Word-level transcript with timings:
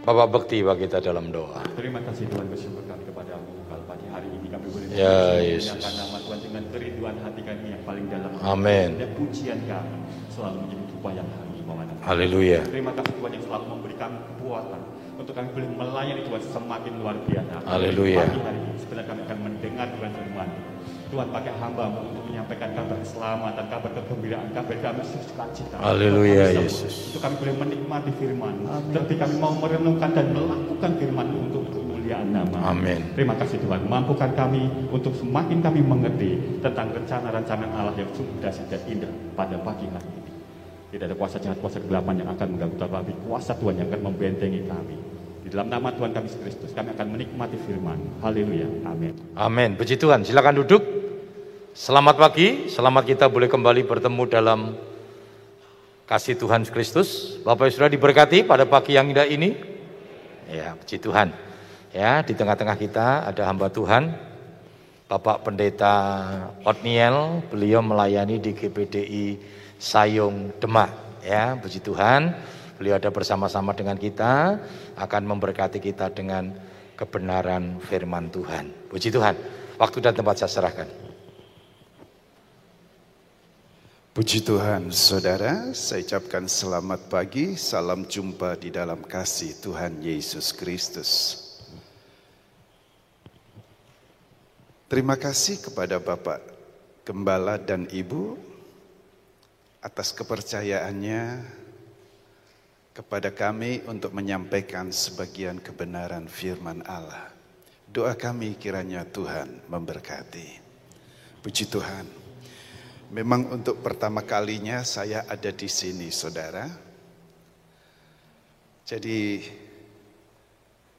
Bapak 0.00 0.26
bekti 0.32 0.64
bagi 0.64 0.88
kita 0.88 0.98
dalam 1.04 1.28
doa. 1.28 1.60
Terima 1.76 2.00
kasih 2.00 2.24
Tuhan 2.32 2.48
bersyukur 2.48 2.82
kami 2.88 3.04
kepadamu 3.04 3.52
kalau 3.68 3.84
pagi 3.84 4.08
hari 4.08 4.32
ini 4.32 4.48
kami 4.48 4.66
boleh 4.72 4.86
Ya, 4.96 5.36
Yesus. 5.38 5.76
nama 5.76 6.18
Tuhan 6.24 6.40
dengan 6.40 6.62
kerinduan 6.72 7.16
hati 7.20 7.40
kami 7.44 7.66
yang 7.76 7.82
paling 7.84 8.06
dalam. 8.08 8.32
Amin. 8.40 8.96
Dan 8.96 9.12
pujian 9.14 9.60
kami 9.68 9.96
selalu 10.32 10.56
menjadi 10.64 10.84
upaya 10.96 11.22
kami. 11.22 11.48
Haleluya. 12.00 12.64
Terima 12.64 12.90
kasih 12.96 13.12
Tuhan 13.12 13.30
yang 13.36 13.44
selalu 13.44 13.64
memberi 13.70 13.94
kami 14.00 14.16
kekuatan 14.24 14.80
untuk 15.20 15.32
kami 15.36 15.48
boleh 15.52 15.68
melayani 15.76 16.22
Tuhan 16.24 16.42
semakin 16.48 16.92
luar 16.96 17.16
biasa. 17.28 17.54
Haleluya. 17.68 18.24
Pagi 18.24 18.40
hari 18.40 18.58
ini 18.64 18.74
sebenarnya 18.80 19.06
kami 19.06 19.20
akan 19.28 19.38
mendengar 19.44 19.86
Tuhan 19.94 20.10
firman. 20.16 20.48
Tuhan 21.10 21.28
pakai 21.34 21.52
hamba 21.58 21.90
untuk 21.90 22.22
menyampaikan 22.30 22.70
kabar 22.70 22.94
keselamatan, 23.02 23.64
kabar 23.66 23.90
kegembiraan, 23.98 24.48
kabar 24.54 24.76
kami 24.78 25.02
sukacita. 25.02 25.76
Haleluya, 25.82 26.54
Yesus. 26.54 27.10
Untuk 27.10 27.26
kami 27.26 27.34
boleh 27.42 27.54
menikmati 27.66 28.10
firman. 28.14 28.54
Tapi 28.94 29.18
kami 29.18 29.34
mau 29.42 29.52
merenungkan 29.58 30.10
dan 30.14 30.30
melakukan 30.30 30.90
firman 31.02 31.28
untuk 31.34 31.66
kemuliaan 31.74 32.30
nama. 32.30 32.70
Amin. 32.70 33.10
Terima 33.18 33.34
kasih 33.34 33.58
Tuhan. 33.58 33.90
Mampukan 33.90 34.30
kami 34.38 34.70
untuk 34.94 35.10
semakin 35.18 35.58
kami 35.58 35.82
mengerti 35.82 36.62
tentang 36.62 36.94
rencana-rencana 36.94 37.66
Allah 37.74 37.94
yang 37.98 38.10
sungguh 38.14 38.38
dahsyat 38.38 38.70
dan 38.70 38.82
indah 38.86 39.12
pada 39.34 39.58
pagi 39.58 39.90
hari 39.90 40.06
ini. 40.14 40.30
Tidak 40.94 41.06
ada 41.10 41.14
kuasa 41.18 41.42
jahat, 41.42 41.58
kuasa 41.58 41.82
kegelapan 41.82 42.22
yang 42.22 42.30
akan 42.34 42.46
mengganggu 42.54 42.76
tapi 42.78 43.14
kuasa 43.26 43.54
Tuhan 43.58 43.82
yang 43.82 43.86
akan 43.90 44.02
membentengi 44.10 44.62
kami. 44.66 45.09
Di 45.50 45.58
dalam 45.58 45.66
nama 45.66 45.90
Tuhan 45.90 46.14
kami 46.14 46.30
Kristus, 46.30 46.70
kami 46.70 46.94
akan 46.94 47.10
menikmati 47.10 47.58
firman. 47.66 47.98
Haleluya. 48.22 48.70
Amin. 48.86 49.18
Amin. 49.34 49.74
Puji 49.74 49.98
Tuhan. 49.98 50.22
Silakan 50.22 50.62
duduk. 50.62 50.78
Selamat 51.74 52.22
pagi. 52.22 52.70
Selamat 52.70 53.02
kita 53.02 53.26
boleh 53.26 53.50
kembali 53.50 53.82
bertemu 53.82 54.22
dalam 54.30 54.78
kasih 56.06 56.38
Tuhan 56.38 56.62
Kristus. 56.70 57.34
Bapak 57.42 57.66
Ibu 57.66 57.82
sudah 57.82 57.90
diberkati 57.90 58.46
pada 58.46 58.62
pagi 58.62 58.94
yang 58.94 59.10
indah 59.10 59.26
ini. 59.26 59.58
Ya, 60.46 60.78
puji 60.78 61.02
Tuhan. 61.02 61.34
Ya, 61.90 62.22
di 62.22 62.30
tengah-tengah 62.38 62.78
kita 62.78 63.26
ada 63.26 63.42
hamba 63.50 63.74
Tuhan, 63.74 64.14
Bapak 65.10 65.42
Pendeta 65.42 65.94
Otniel, 66.62 67.42
beliau 67.50 67.82
melayani 67.82 68.38
di 68.38 68.54
GPDI 68.54 69.26
Sayung 69.82 70.54
Demak. 70.62 70.94
Ya, 71.26 71.58
puji 71.58 71.82
Tuhan. 71.82 72.38
Beliau 72.80 72.96
ada 72.96 73.12
bersama-sama 73.12 73.76
dengan 73.76 74.00
kita, 74.00 74.56
akan 74.96 75.22
memberkati 75.28 75.84
kita 75.84 76.08
dengan 76.08 76.48
kebenaran 76.96 77.76
firman 77.76 78.32
Tuhan. 78.32 78.72
Puji 78.88 79.12
Tuhan. 79.12 79.36
Waktu 79.76 80.00
dan 80.00 80.16
tempat 80.16 80.40
saya 80.40 80.48
serahkan. 80.48 80.88
Puji 84.16 84.40
Tuhan, 84.40 84.88
saudara, 84.88 85.76
saya 85.76 86.00
ucapkan 86.00 86.48
selamat 86.48 87.12
pagi, 87.12 87.52
salam 87.60 88.08
jumpa 88.08 88.56
di 88.56 88.72
dalam 88.72 89.04
kasih 89.04 89.60
Tuhan 89.60 90.00
Yesus 90.00 90.56
Kristus. 90.56 91.36
Terima 94.88 95.20
kasih 95.20 95.60
kepada 95.60 96.00
Bapak 96.00 96.40
Gembala 97.04 97.60
dan 97.60 97.84
Ibu 97.92 98.40
atas 99.84 100.16
kepercayaannya 100.16 101.59
kepada 103.00 103.32
kami 103.32 103.80
untuk 103.88 104.12
menyampaikan 104.12 104.92
sebagian 104.92 105.56
kebenaran 105.56 106.28
firman 106.28 106.84
Allah. 106.84 107.32
Doa 107.88 108.12
kami 108.12 108.60
kiranya 108.60 109.08
Tuhan 109.08 109.64
memberkati. 109.72 110.60
Puji 111.40 111.64
Tuhan. 111.72 112.04
Memang 113.08 113.56
untuk 113.56 113.80
pertama 113.80 114.20
kalinya 114.20 114.84
saya 114.84 115.24
ada 115.24 115.48
di 115.48 115.64
sini, 115.64 116.12
saudara. 116.12 116.68
Jadi 118.84 119.48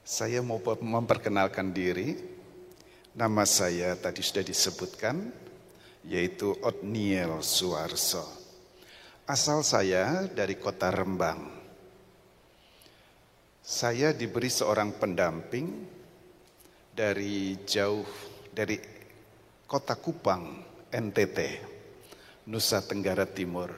saya 0.01 0.41
mau 0.41 0.57
memperkenalkan 0.81 1.69
diri. 1.69 2.17
Nama 3.13 3.45
saya 3.45 3.93
tadi 3.93 4.25
sudah 4.25 4.41
disebutkan, 4.41 5.29
yaitu 6.09 6.57
Otniel 6.65 7.45
Suarso. 7.45 8.25
Asal 9.29 9.61
saya 9.61 10.25
dari 10.25 10.57
kota 10.57 10.89
Rembang. 10.89 11.60
Saya 13.61 14.09
diberi 14.09 14.49
seorang 14.49 14.97
pendamping 14.97 15.85
dari 16.97 17.61
jauh 17.61 18.01
dari 18.49 18.81
kota 19.69 19.93
Kupang, 20.01 20.65
NTT. 20.89 21.69
Nusa 22.49 22.81
Tenggara 22.81 23.29
Timur. 23.29 23.69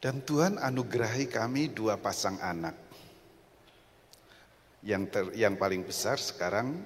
Dan 0.00 0.24
Tuhan 0.24 0.56
anugerahi 0.56 1.28
kami 1.28 1.68
dua 1.68 2.00
pasang 2.00 2.40
anak. 2.40 2.72
Yang 4.80 5.04
ter, 5.12 5.24
yang 5.36 5.60
paling 5.60 5.84
besar 5.84 6.16
sekarang 6.16 6.80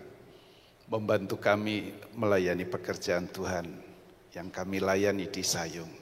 membantu 0.91 1.39
kami 1.39 1.95
melayani 2.19 2.67
pekerjaan 2.67 3.31
Tuhan 3.31 3.71
yang 4.35 4.51
kami 4.51 4.83
layani 4.83 5.31
di 5.31 5.45
Sayung. 5.47 5.93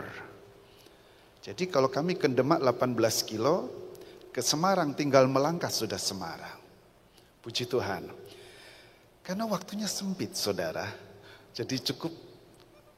Jadi 1.42 1.66
kalau 1.66 1.90
kami 1.90 2.14
ke 2.14 2.30
Demak 2.30 2.62
18 2.62 3.26
kilo, 3.26 3.56
ke 4.30 4.38
Semarang 4.38 4.94
tinggal 4.94 5.26
melangkah 5.26 5.72
sudah 5.72 5.98
Semarang. 5.98 6.62
Puji 7.42 7.66
Tuhan. 7.66 8.06
Karena 9.26 9.44
waktunya 9.50 9.90
sempit 9.90 10.38
saudara. 10.38 10.86
Jadi 11.50 11.82
cukup 11.90 12.27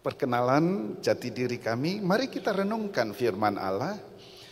perkenalan 0.01 0.97
jati 1.01 1.29
diri 1.33 1.61
kami. 1.61 2.01
Mari 2.01 2.29
kita 2.33 2.53
renungkan 2.57 3.13
firman 3.13 3.57
Allah. 3.61 3.97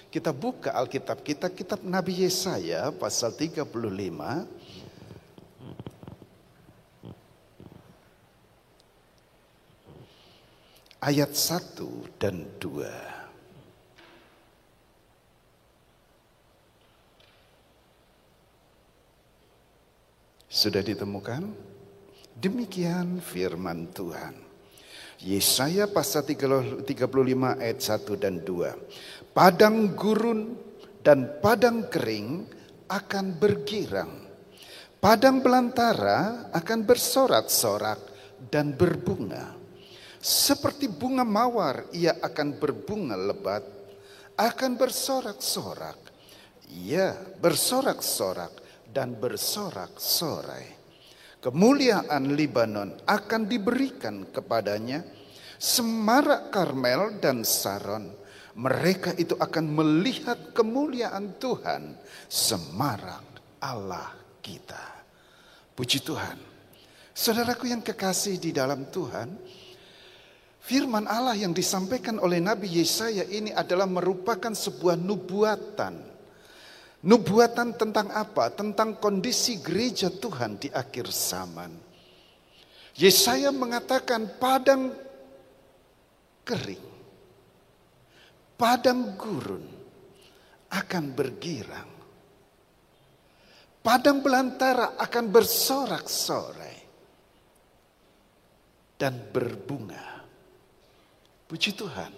Kita 0.09 0.33
buka 0.33 0.73
Alkitab 0.73 1.21
kita, 1.21 1.53
kitab 1.53 1.85
Nabi 1.85 2.25
Yesaya 2.25 2.89
pasal 2.97 3.37
35 3.37 3.69
ayat 11.05 11.31
1 11.37 12.17
dan 12.17 12.49
2. 12.57 12.89
Sudah 20.49 20.81
ditemukan? 20.81 21.53
Demikian 22.33 23.21
firman 23.21 23.93
Tuhan. 23.93 24.48
Yesaya 25.19 25.91
pasal 25.91 26.23
35 26.23 26.87
ayat 27.59 27.79
1 27.83 28.23
dan 28.23 28.39
2. 28.39 29.34
Padang 29.34 29.99
gurun 29.99 30.55
dan 31.03 31.43
padang 31.43 31.91
kering 31.91 32.47
akan 32.87 33.26
bergirang. 33.35 34.31
Padang 34.99 35.43
belantara 35.43 36.50
akan 36.55 36.87
bersorak-sorak 36.87 37.99
dan 38.47 38.79
berbunga. 38.79 39.59
Seperti 40.19 40.91
bunga 40.91 41.23
mawar 41.26 41.91
ia 41.94 42.19
akan 42.19 42.59
berbunga 42.59 43.15
lebat, 43.15 43.62
akan 44.38 44.79
bersorak-sorak. 44.79 45.99
Ia 46.70 47.15
bersorak-sorak 47.38 48.55
dan 48.91 49.19
bersorak-sorai. 49.19 50.78
Kemuliaan 51.38 52.35
Libanon 52.35 52.99
akan 53.06 53.43
diberikan 53.46 54.26
kepadanya, 54.35 55.06
semarak 55.55 56.50
Karmel 56.50 57.23
dan 57.23 57.46
Saron. 57.46 58.11
Mereka 58.58 59.14
itu 59.14 59.38
akan 59.38 59.70
melihat 59.70 60.50
kemuliaan 60.50 61.38
Tuhan, 61.38 61.94
semarak 62.26 63.23
Allah 63.62 64.19
kita. 64.43 64.82
Puji 65.79 66.02
Tuhan. 66.02 66.35
Saudaraku 67.14 67.70
yang 67.70 67.87
kekasih 67.87 68.43
di 68.43 68.50
dalam 68.50 68.91
Tuhan, 68.91 69.31
Firman 70.69 71.08
Allah 71.08 71.32
yang 71.32 71.56
disampaikan 71.56 72.20
oleh 72.20 72.44
Nabi 72.44 72.69
Yesaya 72.69 73.25
ini 73.25 73.49
adalah 73.56 73.88
merupakan 73.88 74.52
sebuah 74.52 75.00
nubuatan. 75.00 75.96
Nubuatan 77.08 77.72
tentang 77.72 78.12
apa? 78.12 78.52
Tentang 78.52 79.00
kondisi 79.00 79.64
gereja 79.64 80.12
Tuhan 80.12 80.60
di 80.60 80.69
akhir 80.69 81.08
zaman. 81.08 81.72
Yesaya 83.00 83.49
mengatakan 83.49 84.37
padang 84.37 84.93
kering, 86.44 86.84
padang 88.60 89.16
gurun 89.16 89.64
akan 90.69 91.05
bergirang. 91.16 91.90
Padang 93.81 94.20
belantara 94.20 95.00
akan 95.00 95.25
bersorak-sorai 95.32 96.78
dan 99.00 99.16
berbunga. 99.32 100.20
Puji 101.49 101.72
Tuhan. 101.72 102.12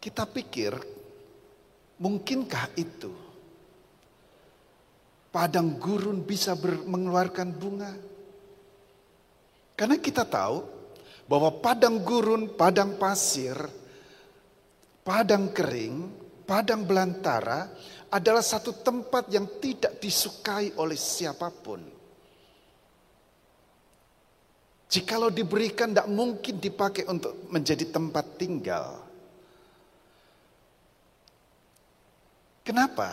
Kita 0.00 0.26
pikir, 0.26 0.74
mungkinkah 2.00 2.74
itu? 2.80 3.12
Padang 5.30 5.78
gurun 5.78 6.26
bisa 6.26 6.58
mengeluarkan 6.58 7.48
bunga? 7.54 7.92
Karena 9.78 9.96
kita 9.96 10.26
tahu 10.26 10.58
bahwa 11.30 11.62
padang 11.62 12.02
gurun, 12.02 12.58
padang 12.58 12.98
pasir, 12.98 13.54
padang 15.06 15.54
kering, 15.54 16.10
padang 16.42 16.82
belantara 16.82 17.70
adalah 18.10 18.42
satu 18.42 18.82
tempat 18.82 19.30
yang 19.30 19.46
tidak 19.62 20.02
disukai 20.02 20.74
oleh 20.74 20.98
siapa 20.98 21.46
pun. 21.54 21.78
Jikalau 24.90 25.30
diberikan 25.30 25.94
tidak 25.94 26.10
mungkin 26.10 26.58
dipakai 26.58 27.06
untuk 27.06 27.46
menjadi 27.54 27.86
tempat 27.94 28.34
tinggal. 28.34 29.09
Kenapa? 32.70 33.10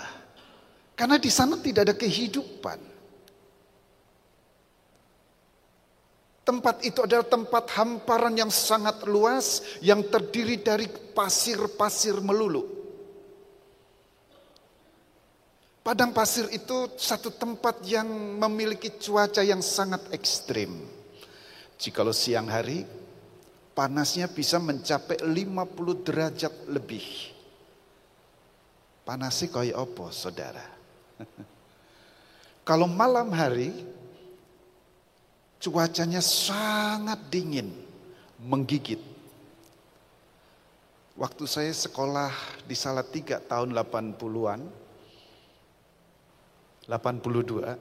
Karena 0.94 1.18
di 1.18 1.33
sana 1.33 1.57
tidak 1.57 1.89
ada 1.89 1.95
kehidupan. 1.98 2.77
Tempat 6.45 6.86
itu 6.86 7.01
adalah 7.01 7.25
tempat 7.25 7.65
hamparan 7.74 8.38
yang 8.38 8.54
sangat 8.54 9.01
luas 9.09 9.65
yang 9.81 10.06
terdiri 10.13 10.62
dari 10.62 10.86
pasir-pasir 10.88 12.21
melulu. 12.21 12.69
Padang 15.81 16.13
pasir 16.13 16.45
itu 16.53 16.94
satu 16.94 17.33
tempat 17.33 17.81
yang 17.81 18.06
memiliki 18.38 18.94
cuaca 18.94 19.42
yang 19.42 19.65
sangat 19.65 20.06
ekstrim. 20.13 20.86
Jikalau 21.81 22.13
siang 22.13 22.45
hari, 22.45 22.86
panasnya 23.74 24.30
bisa 24.30 24.62
mencapai 24.62 25.18
50 25.18 26.06
derajat 26.06 26.53
lebih. 26.69 27.37
Panasnya 29.07 29.48
kaya 29.48 29.71
apa 29.71 30.12
saudara? 30.12 30.68
Kalau 32.68 32.92
malam 32.92 33.31
hari, 33.31 33.71
cuacanya 35.63 36.19
sangat 36.19 37.15
dingin, 37.31 37.71
menggigit. 38.44 39.00
Waktu 41.15 41.44
saya 41.48 41.71
sekolah 41.71 42.36
di 42.68 42.75
Salatiga 42.75 43.39
tahun 43.39 43.71
80-an, 43.71 44.59
82. 46.92 47.80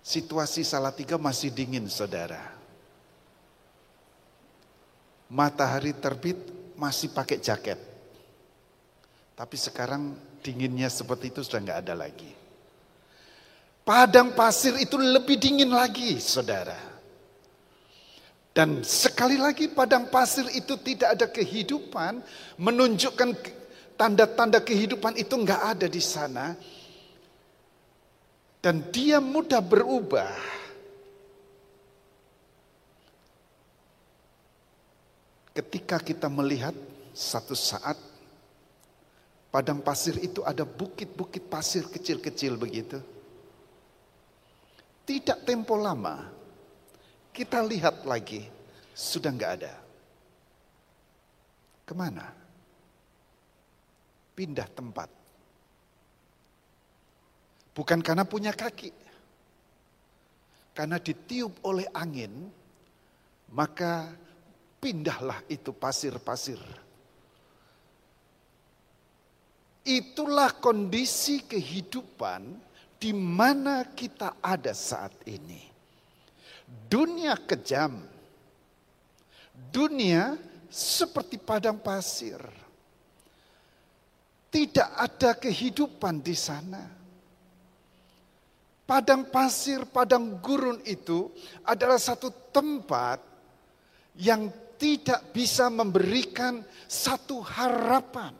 Situasi 0.00 0.64
Salatiga 0.64 1.20
masih 1.20 1.52
dingin 1.52 1.84
saudara. 1.84 2.40
Matahari 5.28 5.92
terbit 5.92 6.40
masih 6.80 7.12
pakai 7.12 7.36
jaket. 7.36 7.89
Tapi 9.40 9.56
sekarang 9.56 10.12
dinginnya 10.44 10.92
seperti 10.92 11.32
itu 11.32 11.40
sudah 11.40 11.64
nggak 11.64 11.80
ada 11.88 11.94
lagi. 11.96 12.28
Padang 13.80 14.36
pasir 14.36 14.76
itu 14.76 15.00
lebih 15.00 15.40
dingin 15.40 15.72
lagi 15.72 16.20
saudara. 16.20 16.76
Dan 18.52 18.84
sekali 18.84 19.40
lagi 19.40 19.72
padang 19.72 20.12
pasir 20.12 20.44
itu 20.52 20.76
tidak 20.84 21.16
ada 21.16 21.26
kehidupan 21.32 22.20
menunjukkan 22.60 23.30
Tanda-tanda 24.00 24.64
kehidupan 24.64 25.12
itu 25.20 25.36
nggak 25.36 25.76
ada 25.76 25.84
di 25.84 26.00
sana. 26.00 26.56
Dan 28.64 28.88
dia 28.88 29.20
mudah 29.20 29.60
berubah. 29.60 30.32
Ketika 35.52 36.00
kita 36.00 36.32
melihat 36.32 36.72
satu 37.12 37.52
saat 37.52 38.09
padang 39.50 39.82
pasir 39.84 40.16
itu 40.22 40.40
ada 40.46 40.62
bukit-bukit 40.64 41.50
pasir 41.50 41.86
kecil-kecil 41.90 42.56
begitu. 42.56 42.98
Tidak 45.04 45.42
tempo 45.42 45.74
lama, 45.74 46.30
kita 47.34 47.60
lihat 47.66 48.06
lagi, 48.06 48.46
sudah 48.94 49.30
nggak 49.34 49.52
ada. 49.58 49.74
Ke 51.82 51.92
mana? 51.98 52.40
pindah 54.40 54.72
tempat. 54.72 55.12
Bukan 57.76 58.00
karena 58.00 58.24
punya 58.24 58.56
kaki. 58.56 58.88
Karena 60.72 60.96
ditiup 60.96 61.60
oleh 61.68 61.84
angin, 61.92 62.48
maka 63.52 64.08
pindahlah 64.80 65.44
itu 65.52 65.76
pasir-pasir. 65.76 66.56
Itulah 69.80 70.60
kondisi 70.60 71.40
kehidupan 71.48 72.42
di 73.00 73.16
mana 73.16 73.88
kita 73.96 74.36
ada 74.44 74.76
saat 74.76 75.16
ini. 75.24 75.64
Dunia 76.68 77.32
kejam. 77.40 78.04
Dunia 79.72 80.36
seperti 80.68 81.40
padang 81.40 81.80
pasir. 81.80 82.38
Tidak 84.50 84.88
ada 84.98 85.32
kehidupan 85.38 86.20
di 86.20 86.36
sana. 86.36 86.82
Padang 88.84 89.30
pasir, 89.30 89.86
padang 89.86 90.42
gurun 90.42 90.82
itu 90.82 91.30
adalah 91.62 91.94
satu 91.94 92.50
tempat 92.50 93.22
yang 94.18 94.50
tidak 94.74 95.30
bisa 95.30 95.70
memberikan 95.70 96.58
satu 96.90 97.38
harapan. 97.38 98.34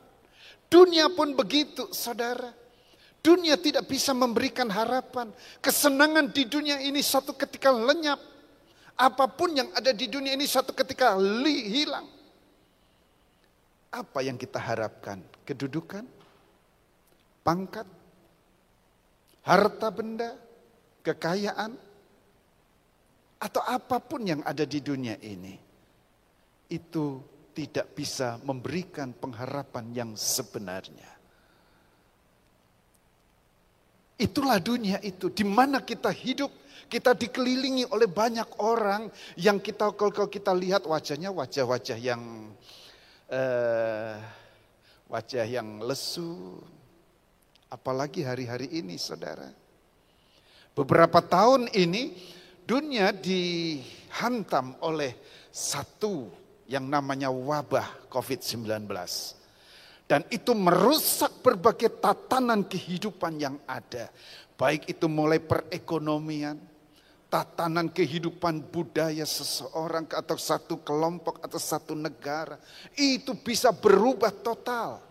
Dunia 0.70 1.10
pun 1.10 1.34
begitu, 1.34 1.90
saudara. 1.90 2.54
Dunia 3.20 3.58
tidak 3.58 3.90
bisa 3.90 4.14
memberikan 4.14 4.70
harapan. 4.70 5.28
Kesenangan 5.58 6.30
di 6.30 6.46
dunia 6.46 6.78
ini 6.78 7.02
satu 7.02 7.34
ketika 7.34 7.74
lenyap. 7.74 8.22
Apa 8.94 9.26
pun 9.26 9.52
yang 9.52 9.68
ada 9.74 9.90
di 9.90 10.06
dunia 10.06 10.32
ini 10.32 10.46
satu 10.46 10.70
ketika 10.70 11.18
hilang. 11.44 12.06
Apa 13.90 14.22
yang 14.22 14.38
kita 14.38 14.62
harapkan? 14.62 15.18
Kedudukan? 15.42 16.06
Pangkat? 17.42 17.88
Harta 19.42 19.88
benda? 19.90 20.38
Kekayaan? 21.02 21.74
Atau 23.42 23.64
apa 23.66 23.98
pun 23.98 24.22
yang 24.22 24.40
ada 24.46 24.62
di 24.62 24.78
dunia 24.78 25.18
ini. 25.18 25.58
Itu 26.70 27.18
tidak 27.60 27.92
bisa 27.92 28.40
memberikan 28.40 29.12
pengharapan 29.12 29.92
yang 29.92 30.10
sebenarnya. 30.16 31.12
Itulah 34.16 34.56
dunia 34.56 34.96
itu, 35.04 35.28
di 35.28 35.44
mana 35.44 35.84
kita 35.84 36.08
hidup, 36.08 36.48
kita 36.88 37.12
dikelilingi 37.12 37.92
oleh 37.92 38.08
banyak 38.08 38.64
orang 38.64 39.12
yang 39.36 39.60
kita 39.60 39.92
kalau 39.92 40.28
kita 40.32 40.56
lihat 40.56 40.88
wajahnya 40.88 41.28
wajah-wajah 41.36 42.00
yang 42.00 42.48
uh, 43.28 44.16
wajah 45.12 45.44
yang 45.44 45.84
lesu. 45.84 46.56
Apalagi 47.68 48.24
hari-hari 48.24 48.72
ini 48.72 48.96
saudara. 48.96 49.52
Beberapa 50.72 51.20
tahun 51.20 51.68
ini 51.76 52.16
dunia 52.64 53.12
dihantam 53.12 54.80
oleh 54.80 55.12
satu 55.52 56.39
yang 56.70 56.86
namanya 56.86 57.34
wabah 57.34 58.06
COVID-19. 58.06 58.86
Dan 60.06 60.22
itu 60.30 60.54
merusak 60.54 61.42
berbagai 61.42 61.98
tatanan 61.98 62.62
kehidupan 62.62 63.42
yang 63.42 63.58
ada. 63.66 64.06
Baik 64.54 64.86
itu 64.86 65.10
mulai 65.10 65.42
perekonomian, 65.42 66.58
tatanan 67.26 67.90
kehidupan 67.90 68.70
budaya 68.70 69.26
seseorang 69.26 70.06
atau 70.10 70.38
satu 70.38 70.82
kelompok 70.82 71.42
atau 71.42 71.58
satu 71.58 71.94
negara 71.98 72.58
itu 72.94 73.34
bisa 73.38 73.74
berubah 73.74 74.30
total. 74.30 75.02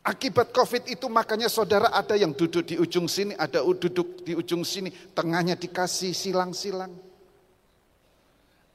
Akibat 0.00 0.50
COVID 0.50 0.88
itu 0.88 1.06
makanya 1.12 1.46
saudara 1.46 1.92
ada 1.92 2.16
yang 2.16 2.32
duduk 2.32 2.64
di 2.64 2.80
ujung 2.80 3.04
sini, 3.04 3.36
ada 3.36 3.60
duduk 3.60 4.24
di 4.24 4.32
ujung 4.32 4.64
sini, 4.64 4.88
tengahnya 5.12 5.54
dikasih 5.60 6.16
silang-silang. 6.16 6.94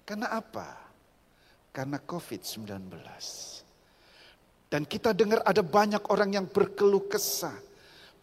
Karena 0.05 0.37
apa? 0.37 0.84
Karena 1.75 1.99
COVID-19. 1.99 2.71
Dan 4.71 4.87
kita 4.87 5.11
dengar 5.11 5.43
ada 5.43 5.59
banyak 5.59 6.07
orang 6.07 6.39
yang 6.39 6.47
berkeluh 6.47 7.11
kesah. 7.11 7.59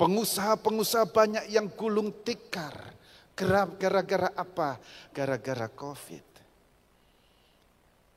Pengusaha-pengusaha 0.00 1.12
banyak 1.12 1.44
yang 1.52 1.68
gulung 1.68 2.24
tikar. 2.24 2.96
Gara-gara 3.36 4.32
apa? 4.32 4.80
Gara-gara 5.12 5.68
COVID. 5.68 6.32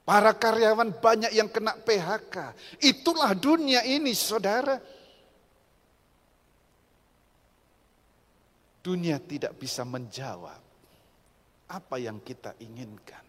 Para 0.06 0.32
karyawan 0.38 0.96
banyak 1.04 1.36
yang 1.36 1.52
kena 1.52 1.76
PHK. 1.84 2.56
Itulah 2.80 3.36
dunia 3.36 3.84
ini, 3.84 4.16
saudara. 4.16 4.78
Dunia 8.86 9.18
tidak 9.18 9.58
bisa 9.58 9.82
menjawab 9.82 10.62
apa 11.66 11.96
yang 11.98 12.22
kita 12.22 12.54
inginkan. 12.62 13.25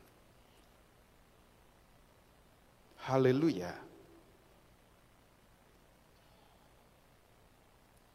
Haleluya. 3.07 3.71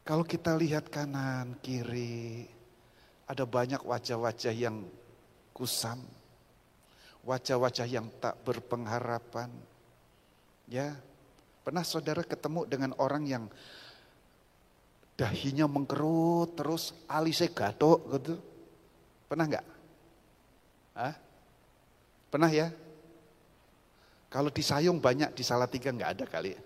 Kalau 0.04 0.20
kita 0.20 0.52
lihat 0.52 0.92
kanan, 0.92 1.56
kiri, 1.64 2.44
ada 3.24 3.48
banyak 3.48 3.80
wajah-wajah 3.80 4.52
yang 4.52 4.84
kusam, 5.56 5.96
wajah-wajah 7.24 7.88
yang 7.88 8.12
tak 8.20 8.36
berpengharapan. 8.44 9.48
Ya, 10.68 10.92
pernah 11.64 11.88
saudara 11.88 12.20
ketemu 12.20 12.68
dengan 12.68 12.92
orang 13.00 13.24
yang 13.24 13.44
dahinya 15.16 15.64
mengkerut 15.64 16.52
terus 16.52 16.92
alisnya 17.08 17.48
gatok 17.48 18.12
gitu? 18.20 18.34
Pernah 19.24 19.56
nggak? 19.56 19.66
Hah? 21.00 21.16
Pernah 22.28 22.52
ya? 22.52 22.81
Kalau 24.32 24.48
di 24.48 24.64
Sayung 24.64 24.96
banyak, 24.96 25.36
di 25.36 25.44
Salatiga 25.44 25.92
nggak 25.92 26.10
ada 26.16 26.24
kali. 26.24 26.56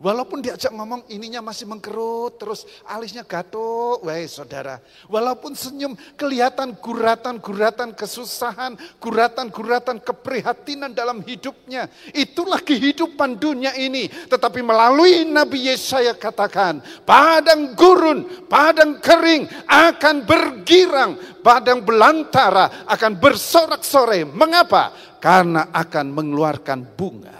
Walaupun 0.00 0.40
diajak 0.40 0.72
ngomong 0.72 1.04
ininya 1.12 1.44
masih 1.44 1.68
mengkerut, 1.68 2.40
terus 2.40 2.64
alisnya 2.88 3.20
gatuk, 3.20 4.00
wah 4.00 4.16
saudara. 4.24 4.80
Walaupun 5.12 5.52
senyum 5.52 5.92
kelihatan 6.16 6.72
guratan-guratan 6.80 7.92
kesusahan, 7.92 8.80
guratan-guratan 8.96 10.00
keprihatinan 10.00 10.96
dalam 10.96 11.20
hidupnya. 11.20 11.92
Itulah 12.16 12.64
kehidupan 12.64 13.36
dunia 13.36 13.76
ini. 13.76 14.08
Tetapi 14.08 14.64
melalui 14.64 15.28
Nabi 15.28 15.68
Yesaya 15.68 16.16
katakan, 16.16 16.80
padang 17.04 17.76
gurun, 17.76 18.48
padang 18.48 19.04
kering 19.04 19.52
akan 19.68 20.24
bergirang, 20.24 21.44
padang 21.44 21.84
belantara 21.84 22.88
akan 22.88 23.20
bersorak-sore. 23.20 24.24
Mengapa? 24.24 24.96
Karena 25.20 25.68
akan 25.68 26.06
mengeluarkan 26.08 26.88
bunga. 26.96 27.39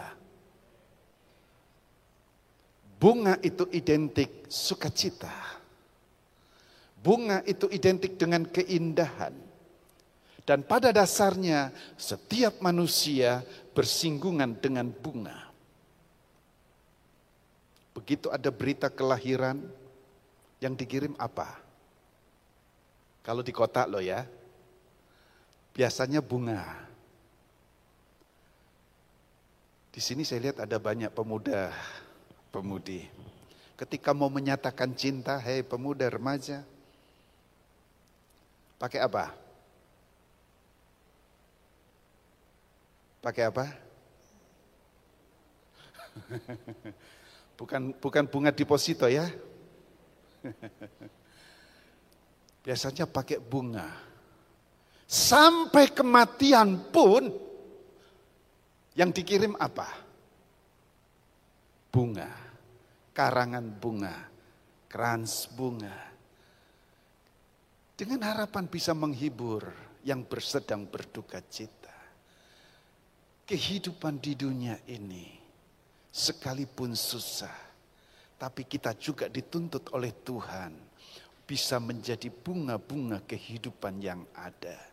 Bunga 3.01 3.41
itu 3.41 3.65
identik 3.73 4.45
sukacita. 4.53 5.33
Bunga 7.01 7.41
itu 7.49 7.65
identik 7.73 8.21
dengan 8.21 8.45
keindahan. 8.45 9.33
Dan 10.45 10.61
pada 10.69 10.93
dasarnya 10.93 11.73
setiap 11.97 12.61
manusia 12.61 13.41
bersinggungan 13.73 14.53
dengan 14.61 14.93
bunga. 14.93 15.49
Begitu 17.97 18.29
ada 18.29 18.53
berita 18.53 18.93
kelahiran 18.93 19.65
yang 20.61 20.77
dikirim 20.77 21.17
apa? 21.17 21.57
Kalau 23.25 23.41
di 23.41 23.53
kota 23.57 23.89
lo 23.89 24.05
ya, 24.05 24.29
biasanya 25.73 26.21
bunga. 26.21 26.85
Di 29.89 30.05
sini 30.05 30.21
saya 30.21 30.53
lihat 30.53 30.61
ada 30.61 30.77
banyak 30.77 31.09
pemuda 31.17 31.73
pemudi. 32.51 33.07
Ketika 33.79 34.13
mau 34.13 34.29
menyatakan 34.29 34.93
cinta, 34.93 35.41
hei 35.41 35.65
pemuda 35.65 36.05
remaja, 36.11 36.61
pakai 38.77 39.01
apa? 39.01 39.33
Pakai 43.25 43.49
apa? 43.49 43.65
bukan 47.59 47.97
bukan 47.97 48.25
bunga 48.29 48.53
deposito 48.53 49.09
ya. 49.09 49.25
Biasanya 52.65 53.09
pakai 53.09 53.41
bunga. 53.41 53.89
Sampai 55.09 55.89
kematian 55.91 56.93
pun 56.93 57.33
yang 58.93 59.09
dikirim 59.11 59.57
apa? 59.57 60.10
Bunga 61.91 62.51
karangan 63.21 63.69
bunga, 63.69 64.17
krans 64.89 65.45
bunga. 65.53 65.93
Dengan 67.93 68.25
harapan 68.25 68.65
bisa 68.65 68.97
menghibur 68.97 69.69
yang 70.09 70.25
bersedang 70.25 70.89
berduka 70.89 71.45
cita. 71.45 71.93
Kehidupan 73.45 74.17
di 74.23 74.33
dunia 74.39 74.79
ini 74.89 75.37
sekalipun 76.09 76.97
susah, 76.97 77.53
tapi 78.41 78.65
kita 78.65 78.97
juga 78.97 79.29
dituntut 79.29 79.93
oleh 79.93 80.17
Tuhan 80.25 80.73
bisa 81.45 81.77
menjadi 81.77 82.33
bunga-bunga 82.33 83.21
kehidupan 83.27 84.01
yang 84.01 84.25
ada. 84.33 84.90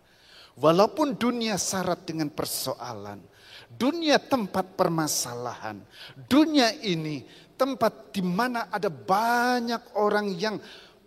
Walaupun 0.57 1.13
dunia 1.13 1.53
syarat 1.53 2.01
dengan 2.01 2.33
persoalan, 2.33 3.21
dunia 3.69 4.17
tempat 4.17 4.73
permasalahan, 4.73 5.77
dunia 6.25 6.73
ini 6.81 7.21
tempat 7.53 8.09
di 8.09 8.25
mana 8.25 8.65
ada 8.73 8.89
banyak 8.89 9.93
orang 9.97 10.33
yang 10.33 10.57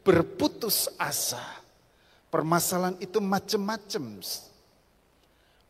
berputus 0.06 0.90
asa. 0.94 1.42
Permasalahan 2.30 2.94
itu 3.02 3.18
macam-macam. 3.18 4.22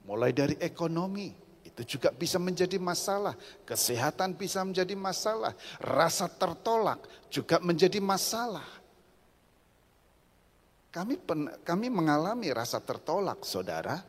Mulai 0.05 0.33
dari 0.37 0.61
ekonomi, 0.61 1.33
itu 1.65 1.97
juga 1.97 2.13
bisa 2.13 2.37
menjadi 2.37 2.77
masalah. 2.77 3.33
Kesehatan 3.65 4.37
bisa 4.37 4.61
menjadi 4.61 4.93
masalah. 4.93 5.57
Rasa 5.81 6.29
tertolak 6.29 7.01
juga 7.33 7.57
menjadi 7.65 7.97
masalah. 7.97 8.80
Kami 10.91 11.15
pen, 11.19 11.47
kami 11.63 11.87
mengalami 11.87 12.51
rasa 12.51 12.83
tertolak, 12.83 13.47
saudara. 13.47 14.03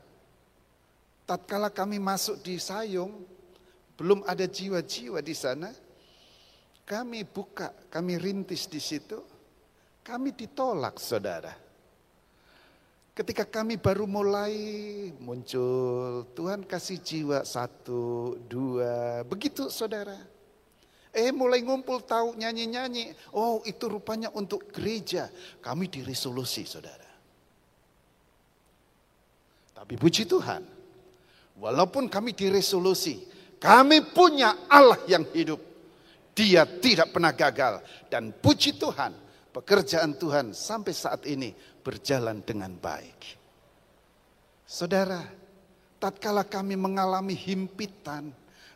Tatkala 1.29 1.69
kami 1.69 2.01
masuk 2.01 2.41
di 2.41 2.57
Sayung, 2.57 3.21
belum 3.95 4.25
ada 4.25 4.49
jiwa-jiwa 4.49 5.21
di 5.21 5.37
sana 5.37 5.69
kami 6.91 7.23
buka, 7.23 7.71
kami 7.87 8.19
rintis 8.19 8.67
di 8.67 8.83
situ, 8.83 9.15
kami 10.03 10.35
ditolak 10.35 10.99
saudara. 10.99 11.55
Ketika 13.15 13.47
kami 13.47 13.79
baru 13.79 14.03
mulai 14.03 14.55
muncul, 15.23 16.27
Tuhan 16.35 16.67
kasih 16.67 16.99
jiwa 16.99 17.47
satu, 17.47 18.35
dua, 18.43 19.23
begitu 19.23 19.71
saudara. 19.71 20.19
Eh 21.11 21.35
mulai 21.35 21.59
ngumpul 21.59 22.07
tahu 22.07 22.39
nyanyi-nyanyi, 22.39 23.11
oh 23.35 23.59
itu 23.67 23.91
rupanya 23.91 24.31
untuk 24.31 24.71
gereja. 24.71 25.27
Kami 25.59 25.91
diresolusi 25.91 26.63
saudara. 26.63 27.11
Tapi 29.75 29.99
puji 29.99 30.23
Tuhan, 30.23 30.63
walaupun 31.59 32.07
kami 32.07 32.31
diresolusi, 32.31 33.27
kami 33.59 34.07
punya 34.13 34.69
Allah 34.71 35.03
yang 35.09 35.27
hidup. 35.35 35.59
Dia 36.31 36.63
tidak 36.63 37.11
pernah 37.11 37.35
gagal. 37.35 37.83
Dan 38.07 38.31
puji 38.31 38.79
Tuhan, 38.79 39.11
pekerjaan 39.51 40.15
Tuhan 40.15 40.55
sampai 40.55 40.93
saat 40.95 41.27
ini 41.27 41.51
berjalan 41.83 42.39
dengan 42.39 42.71
baik. 42.71 43.19
Saudara, 44.63 45.19
tatkala 45.99 46.47
kami 46.47 46.79
mengalami 46.79 47.35
himpitan, 47.35 48.31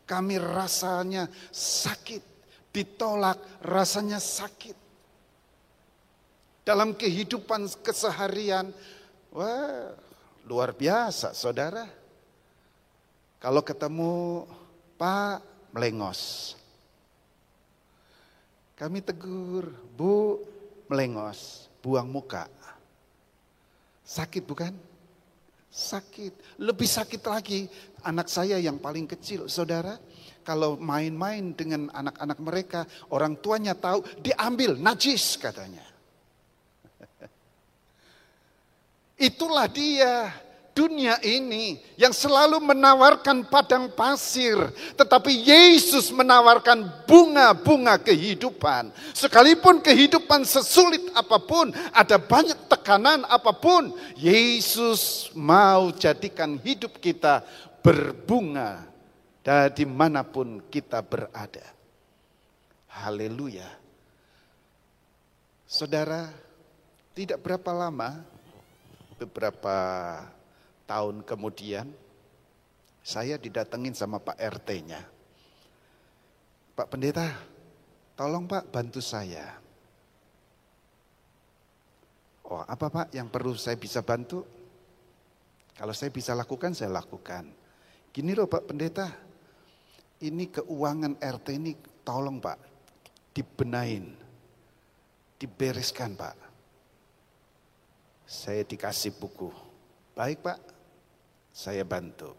kami 0.05 0.37
rasanya 0.37 1.27
sakit, 1.49 2.21
ditolak, 2.69 3.41
rasanya 3.65 4.21
sakit. 4.21 4.77
Dalam 6.65 6.97
kehidupan 6.97 7.69
keseharian, 7.85 8.73
wah 9.29 9.93
luar 10.49 10.73
biasa 10.73 11.33
saudara. 11.33 11.85
Kalau 13.41 13.61
ketemu 13.61 14.45
Pak 14.97 15.69
Melengos, 15.69 16.53
kami 18.73 19.05
tegur, 19.05 19.69
Bu, 19.93 20.41
melengos, 20.89 21.71
buang 21.79 22.09
muka. 22.09 22.49
Sakit 24.05 24.45
bukan? 24.45 24.73
Sakit. 25.75 26.63
Lebih 26.63 26.87
sakit 26.87 27.19
lagi 27.27 27.67
anak 28.07 28.31
saya 28.31 28.55
yang 28.55 28.79
paling 28.79 29.03
kecil, 29.11 29.51
saudara. 29.51 29.99
Kalau 30.47 30.79
main-main 30.79 31.51
dengan 31.51 31.91
anak-anak 31.91 32.39
mereka, 32.39 32.87
orang 33.11 33.35
tuanya 33.43 33.75
tahu, 33.75 33.99
Itulah 39.27 39.67
dia 39.67 40.31
dunia 40.75 41.15
ini 41.23 41.79
yang 41.95 42.11
selalu 42.11 42.59
menawarkan 42.59 43.47
padang 43.47 43.87
pasir, 43.95 44.59
tetapi 44.99 45.31
Yesus 45.31 46.11
menawarkan 46.11 47.07
bunga-bunga 47.07 47.95
kehidupan. 48.03 48.91
Sekalipun 49.15 49.79
kehidupan 49.79 50.43
sesulit 50.43 50.99
apa 51.15 51.39
pun, 51.39 51.71
ada 51.95 52.19
banyak 52.19 52.67
tekanan 52.67 53.23
apa 53.23 53.55
pun, 53.55 53.95
Yesus 54.19 55.31
mau 55.31 55.95
jadikan 55.95 56.59
hidup 56.59 56.99
kita 56.99 57.39
berbunga 57.79 58.83
dari 59.39 59.87
mana 59.87 60.27
pun 60.27 60.59
kita 60.67 60.99
berada. 60.99 61.63
Haleluya. 62.91 63.71
Saudara, 65.63 66.29
tidak 67.15 67.39
berapa 67.39 67.71
lama, 67.71 68.19
beberapa 69.15 69.75
tahun 70.85 71.25
kemudian 71.25 71.89
saya 73.05 73.37
didatengin 73.37 73.93
sama 73.93 74.17
Pak 74.17 74.37
RT-nya. 74.37 75.01
Pak 76.73 76.87
Pendeta, 76.89 77.29
tolong 78.17 78.49
Pak 78.49 78.73
bantu 78.73 78.97
saya. 78.97 79.61
Oh 82.45 82.61
apa 82.61 82.89
Pak 82.89 83.07
yang 83.13 83.29
perlu 83.29 83.53
saya 83.57 83.77
bisa 83.77 84.01
bantu? 84.05 84.45
Kalau 85.75 85.93
saya 85.93 86.09
bisa 86.09 86.31
lakukan, 86.33 86.73
saya 86.73 86.93
lakukan. 86.93 87.45
Gini 88.13 88.31
loh 88.31 88.47
Pak 88.47 88.63
Pendeta, 88.65 89.11
ini 90.23 90.47
keuangan 90.47 91.19
RT 91.19 91.47
ini 91.61 91.75
tolong 92.01 92.39
Pak, 92.39 92.57
dibenain, 93.35 94.15
dibereskan 95.35 96.15
Pak. 96.15 96.35
Saya 98.25 98.63
dikasih 98.63 99.13
buku. 99.19 99.51
Baik 100.15 100.41
Pak, 100.41 100.74
saya 101.55 101.87
bantu. 101.87 102.35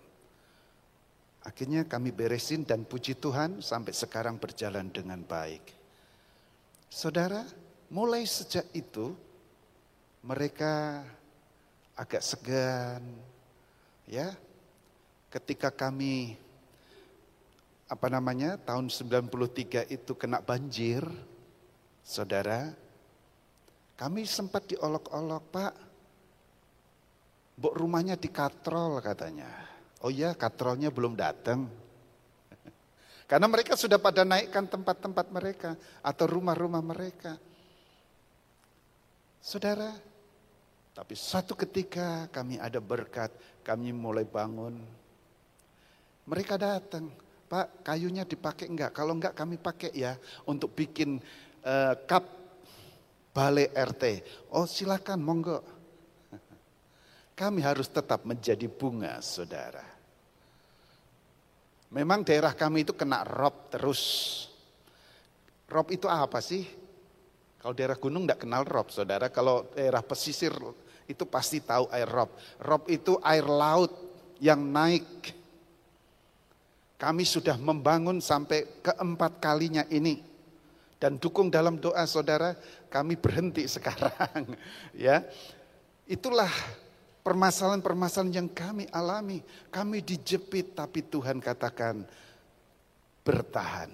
Akhirnya 1.40 1.88
kami 1.88 2.12
beresin 2.12 2.68
dan 2.68 2.84
puji 2.84 3.16
Tuhan 3.16 3.64
sampai 3.64 3.96
sekarang 3.96 4.36
berjalan 4.36 4.92
dengan 4.92 5.24
baik. 5.24 5.72
Saudara, 6.92 7.48
mulai 7.88 8.28
sejak 8.28 8.68
itu 8.76 9.16
mereka 10.20 11.00
agak 11.96 12.20
segan 12.20 13.00
ya. 14.04 14.36
Ketika 15.32 15.72
kami 15.72 16.36
apa 17.88 18.06
namanya 18.12 18.60
tahun 18.60 18.92
93 18.92 19.86
itu 19.88 20.12
kena 20.18 20.42
banjir, 20.42 21.06
saudara, 22.02 22.74
kami 23.96 24.26
sempat 24.28 24.66
diolok-olok, 24.66 25.44
Pak, 25.54 25.85
Bok 27.56 27.72
rumahnya 27.72 28.20
dikatrol 28.20 29.00
katanya. 29.00 29.48
Oh 30.04 30.12
iya 30.12 30.36
katrolnya 30.36 30.92
belum 30.92 31.16
datang. 31.16 31.64
Karena 33.30 33.48
mereka 33.48 33.74
sudah 33.74 33.96
pada 33.96 34.28
naikkan 34.28 34.68
tempat-tempat 34.68 35.26
mereka 35.32 35.70
atau 36.04 36.28
rumah-rumah 36.28 36.84
mereka. 36.84 37.40
Saudara, 39.40 39.88
tapi 40.92 41.16
satu 41.16 41.56
ketika 41.56 42.28
kami 42.28 42.60
ada 42.60 42.76
berkat, 42.76 43.32
kami 43.64 43.92
mulai 43.92 44.28
bangun. 44.28 44.76
Mereka 46.26 46.60
datang, 46.60 47.08
Pak 47.46 47.86
kayunya 47.86 48.26
dipakai 48.26 48.66
enggak? 48.66 48.90
Kalau 48.90 49.14
enggak 49.14 49.38
kami 49.38 49.54
pakai 49.54 49.94
ya 49.94 50.18
untuk 50.50 50.74
bikin 50.74 51.22
uh, 51.62 51.94
cup 52.04 52.26
balai 53.30 53.70
RT. 53.70 54.24
Oh 54.50 54.64
silakan 54.64 55.20
monggo. 55.22 55.75
Kami 57.36 57.60
harus 57.60 57.92
tetap 57.92 58.24
menjadi 58.24 58.64
bunga, 58.64 59.20
saudara. 59.20 59.84
Memang 61.92 62.24
daerah 62.24 62.56
kami 62.56 62.88
itu 62.88 62.96
kena 62.96 63.22
rob 63.28 63.68
terus. 63.68 64.02
Rob 65.68 65.92
itu 65.92 66.08
apa 66.08 66.40
sih? 66.40 66.64
Kalau 67.60 67.76
daerah 67.76 68.00
gunung 68.00 68.24
tidak 68.24 68.40
kenal 68.40 68.64
rob, 68.64 68.88
saudara. 68.88 69.28
Kalau 69.28 69.68
daerah 69.76 70.00
pesisir 70.00 70.56
itu 71.04 71.28
pasti 71.28 71.60
tahu 71.60 71.92
air 71.92 72.08
rob. 72.08 72.32
Rob 72.56 72.88
itu 72.88 73.20
air 73.20 73.44
laut 73.44 73.92
yang 74.40 74.64
naik. 74.64 75.36
Kami 76.96 77.28
sudah 77.28 77.60
membangun 77.60 78.16
sampai 78.24 78.80
keempat 78.80 79.44
kalinya 79.44 79.84
ini. 79.92 80.24
Dan 80.96 81.20
dukung 81.20 81.52
dalam 81.52 81.76
doa 81.76 82.08
saudara, 82.08 82.56
kami 82.88 83.20
berhenti 83.20 83.68
sekarang. 83.68 84.56
ya, 84.96 85.20
Itulah 86.06 86.50
permasalahan-permasalahan 87.26 88.38
yang 88.38 88.48
kami 88.54 88.86
alami. 88.94 89.42
Kami 89.74 89.98
dijepit 89.98 90.78
tapi 90.78 91.02
Tuhan 91.02 91.42
katakan 91.42 92.06
bertahan. 93.26 93.90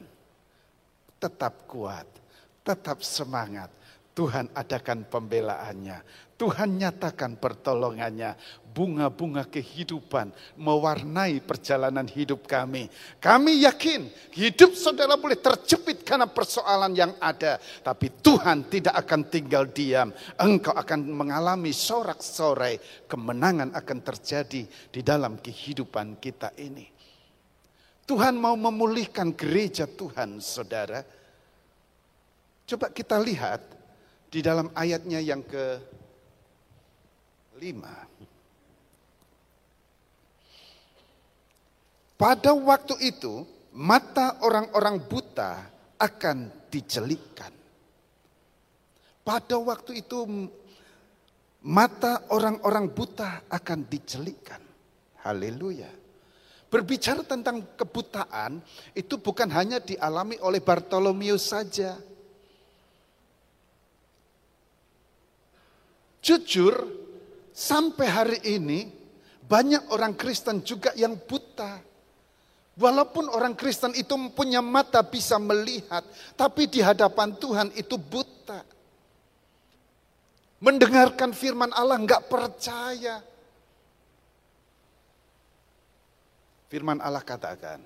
Tetap 1.16 1.64
kuat, 1.64 2.04
tetap 2.60 3.00
semangat. 3.00 3.72
Tuhan 4.12 4.52
adakan 4.52 5.08
pembelaannya. 5.08 6.04
Tuhan 6.42 6.74
nyatakan 6.74 7.38
pertolongannya. 7.38 8.34
Bunga-bunga 8.74 9.46
kehidupan 9.46 10.34
mewarnai 10.58 11.38
perjalanan 11.38 12.08
hidup 12.08 12.50
kami. 12.50 12.90
Kami 13.22 13.62
yakin 13.62 14.10
hidup 14.34 14.74
saudara 14.74 15.14
boleh 15.14 15.38
terjepit 15.38 16.02
karena 16.02 16.26
persoalan 16.26 16.98
yang 16.98 17.14
ada. 17.22 17.62
Tapi 17.62 18.10
Tuhan 18.18 18.66
tidak 18.66 18.96
akan 19.06 19.30
tinggal 19.30 19.70
diam. 19.70 20.10
Engkau 20.34 20.74
akan 20.74 21.14
mengalami 21.14 21.70
sorak-sorai. 21.70 23.06
Kemenangan 23.06 23.70
akan 23.78 23.98
terjadi 24.02 24.66
di 24.66 25.00
dalam 25.06 25.38
kehidupan 25.38 26.18
kita 26.18 26.50
ini. 26.58 26.90
Tuhan 28.02 28.34
mau 28.34 28.58
memulihkan 28.58 29.30
gereja 29.30 29.86
Tuhan 29.86 30.42
saudara. 30.42 31.06
Coba 32.66 32.90
kita 32.90 33.14
lihat 33.22 33.62
di 34.26 34.42
dalam 34.42 34.74
ayatnya 34.74 35.22
yang 35.22 35.46
ke. 35.46 36.01
Pada 42.22 42.54
waktu 42.54 42.94
itu 43.02 43.42
mata 43.74 44.38
orang-orang 44.46 45.02
buta 45.10 45.66
akan 45.98 46.70
dicelikkan. 46.70 47.52
Pada 49.22 49.56
waktu 49.58 50.02
itu 50.02 50.18
mata 51.66 52.26
orang-orang 52.30 52.90
buta 52.90 53.46
akan 53.50 53.78
dicelikkan. 53.86 54.62
Haleluya. 55.22 55.90
Berbicara 56.72 57.20
tentang 57.22 57.76
kebutaan 57.76 58.64
itu 58.96 59.20
bukan 59.20 59.50
hanya 59.52 59.78
dialami 59.78 60.40
oleh 60.40 60.58
Bartolomeus 60.58 61.52
saja. 61.52 62.00
Jujur, 66.22 67.01
sampai 67.52 68.06
hari 68.08 68.38
ini 68.48 68.88
banyak 69.44 69.92
orang 69.92 70.16
Kristen 70.16 70.64
juga 70.64 70.90
yang 70.96 71.16
buta. 71.16 71.78
Walaupun 72.72 73.28
orang 73.28 73.52
Kristen 73.52 73.92
itu 73.92 74.16
punya 74.32 74.64
mata 74.64 75.04
bisa 75.04 75.36
melihat, 75.36 76.00
tapi 76.40 76.64
di 76.64 76.80
hadapan 76.80 77.36
Tuhan 77.36 77.68
itu 77.76 78.00
buta. 78.00 78.64
Mendengarkan 80.56 81.36
firman 81.36 81.68
Allah 81.76 82.00
nggak 82.00 82.32
percaya. 82.32 83.20
Firman 86.72 87.04
Allah 87.04 87.20
katakan, 87.20 87.84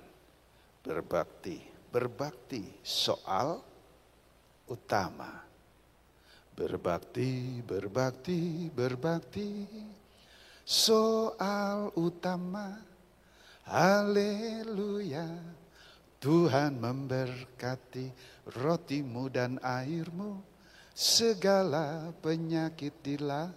berbakti, 0.79 1.59
berbakti 1.91 2.63
soal 2.79 3.59
utama 4.71 5.46
Berbakti, 6.57 7.61
berbakti, 7.61 8.65
berbakti, 8.73 9.69
soal 10.65 11.93
utama. 11.93 12.81
Haleluya, 13.61 15.37
Tuhan 16.17 16.81
memberkati 16.81 18.09
rotimu 18.57 19.29
dan 19.29 19.61
airmu, 19.61 20.41
segala 20.97 22.09
penyakit 22.25 23.05
dilalukan. 23.05 23.53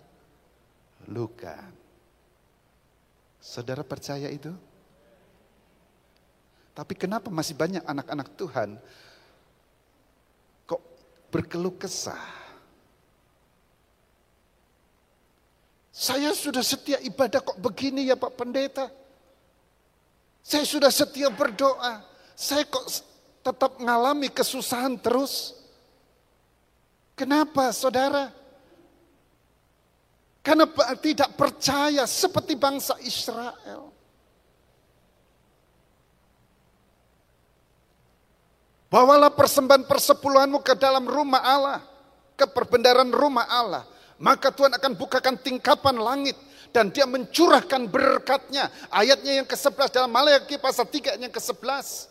Saudara 3.40 3.80
percaya 3.80 4.28
itu? 4.28 4.52
Tapi 6.76 6.92
kenapa 7.00 7.32
masih 7.32 7.56
banyak 7.56 7.80
anak-anak 7.80 8.28
Tuhan 8.36 8.76
kok 10.68 10.84
berkeluh 11.32 11.80
kesah? 11.80 12.39
Saya 16.00 16.32
sudah 16.32 16.64
setia 16.64 16.96
ibadah 17.04 17.44
kok 17.44 17.60
begini 17.60 18.08
ya 18.08 18.16
Pak 18.16 18.32
Pendeta. 18.32 18.88
Saya 20.40 20.64
sudah 20.64 20.88
setia 20.88 21.28
berdoa. 21.28 22.00
Saya 22.32 22.64
kok 22.64 22.88
tetap 23.44 23.76
mengalami 23.76 24.32
kesusahan 24.32 24.96
terus. 24.96 25.52
Kenapa 27.12 27.68
saudara? 27.76 28.32
Karena 30.40 30.64
tidak 31.04 31.36
percaya 31.36 32.08
seperti 32.08 32.56
bangsa 32.56 32.96
Israel. 33.04 33.92
Bawalah 38.88 39.36
persembahan 39.36 39.84
persepuluhanmu 39.84 40.64
ke 40.64 40.72
dalam 40.80 41.04
rumah 41.04 41.44
Allah. 41.44 41.84
Ke 42.40 42.48
perbendaran 42.48 43.12
rumah 43.12 43.44
Allah. 43.44 43.99
Maka 44.20 44.52
Tuhan 44.52 44.76
akan 44.76 44.92
bukakan 45.00 45.40
tingkapan 45.40 45.96
langit. 45.96 46.36
Dan 46.70 46.92
dia 46.94 47.08
mencurahkan 47.08 47.90
berkatnya. 47.90 48.70
Ayatnya 48.92 49.42
yang 49.42 49.48
ke-11 49.48 49.90
dalam 49.90 50.12
Malayaki 50.12 50.60
pasal 50.60 50.86
3 50.86 51.18
yang 51.18 51.32
ke-11. 51.32 52.06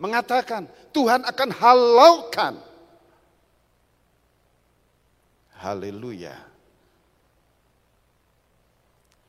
Mengatakan 0.00 0.64
Tuhan 0.94 1.20
akan 1.26 1.48
halaukan. 1.52 2.54
Haleluya. 5.60 6.32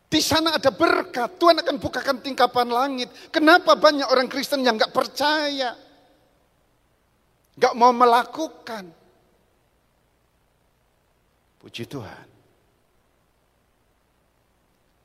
Di 0.07 0.21
sana 0.23 0.55
ada 0.55 0.71
berkat. 0.71 1.35
Tuhan 1.35 1.59
akan 1.59 1.75
bukakan 1.81 2.23
tingkapan 2.23 2.67
langit. 2.71 3.09
Kenapa 3.31 3.75
banyak 3.75 4.07
orang 4.07 4.31
Kristen 4.31 4.63
yang 4.63 4.79
gak 4.79 4.95
percaya? 4.95 5.75
Gak 7.59 7.75
mau 7.75 7.91
melakukan. 7.91 9.00
Puji 11.61 11.85
Tuhan. 11.85 12.25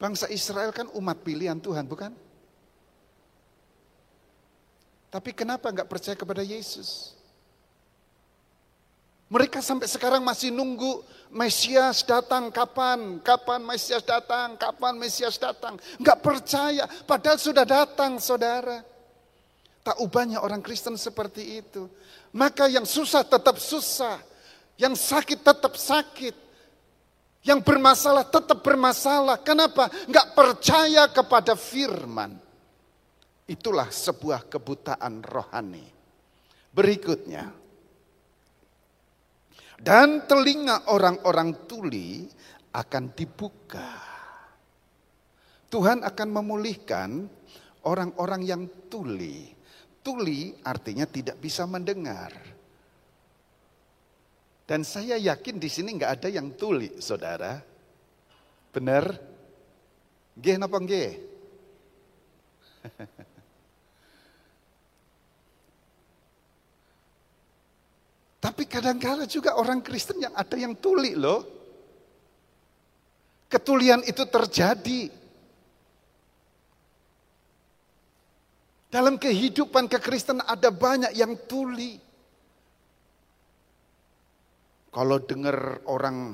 Bangsa 0.01 0.29
Israel 0.33 0.73
kan 0.73 0.89
umat 0.97 1.21
pilihan 1.21 1.61
Tuhan, 1.61 1.85
bukan? 1.85 2.13
Tapi 5.13 5.31
kenapa 5.37 5.69
nggak 5.69 5.89
percaya 5.89 6.17
kepada 6.17 6.41
Yesus? 6.41 7.17
Mereka 9.27 9.59
sampai 9.59 9.91
sekarang 9.91 10.23
masih 10.23 10.55
nunggu 10.55 11.03
Mesias 11.29 12.07
datang 12.07 12.49
kapan? 12.49 13.19
Kapan 13.21 13.61
Mesias 13.61 14.07
datang? 14.07 14.55
Kapan 14.57 14.95
Mesias 14.97 15.37
datang? 15.37 15.77
Nggak 15.99 16.19
percaya, 16.25 16.85
padahal 17.05 17.37
sudah 17.37 17.67
datang 17.67 18.17
saudara. 18.23 18.81
Tak 19.83 19.99
ubahnya 20.01 20.41
orang 20.41 20.63
Kristen 20.63 20.97
seperti 20.97 21.61
itu. 21.61 21.91
Maka 22.33 22.67
yang 22.71 22.89
susah 22.89 23.23
tetap 23.27 23.59
susah. 23.59 24.19
Yang 24.79 25.05
sakit 25.05 25.41
tetap 25.43 25.75
sakit. 25.75 26.46
Yang 27.47 27.61
bermasalah 27.63 28.27
tetap 28.27 28.59
bermasalah. 28.61 29.39
Kenapa? 29.47 29.87
Enggak 30.11 30.35
percaya 30.35 31.07
kepada 31.07 31.55
firman. 31.55 32.35
Itulah 33.47 33.87
sebuah 33.87 34.51
kebutaan 34.51 35.23
rohani. 35.23 35.87
Berikutnya. 36.75 37.47
Dan 39.79 40.27
telinga 40.27 40.91
orang-orang 40.91 41.71
tuli 41.71 42.27
akan 42.75 43.05
dibuka. 43.15 43.91
Tuhan 45.71 46.03
akan 46.03 46.29
memulihkan 46.35 47.11
orang-orang 47.87 48.43
yang 48.43 48.63
tuli 48.91 49.57
Tuli 50.07 50.55
artinya 50.63 51.03
tidak 51.03 51.43
bisa 51.43 51.67
mendengar. 51.67 52.31
Dan 54.67 54.83
saya 54.83 55.15
yakin 55.15 55.63
di 55.63 55.71
sini 55.71 55.95
nggak 55.95 56.13
ada 56.19 56.29
yang 56.29 56.51
tuli, 56.59 56.99
saudara. 56.99 57.63
Benar? 58.75 59.15
G 60.37 60.47
apa 60.59 60.79
G? 60.83 60.93
Tapi 68.43 68.63
kadang-kala 68.67 69.27
juga 69.27 69.59
orang 69.59 69.83
Kristen 69.83 70.23
yang 70.23 70.35
ada 70.35 70.55
yang 70.59 70.75
tuli 70.79 71.19
loh. 71.19 71.47
Ketulian 73.47 74.03
itu 74.03 74.27
terjadi. 74.27 75.11
Dalam 78.87 79.19
kehidupan 79.19 79.91
kekristenan 79.91 80.47
ada 80.47 80.71
banyak 80.71 81.11
yang 81.15 81.35
tuli. 81.47 81.99
Kalau 84.97 85.21
dengar 85.21 85.85
orang 85.93 86.33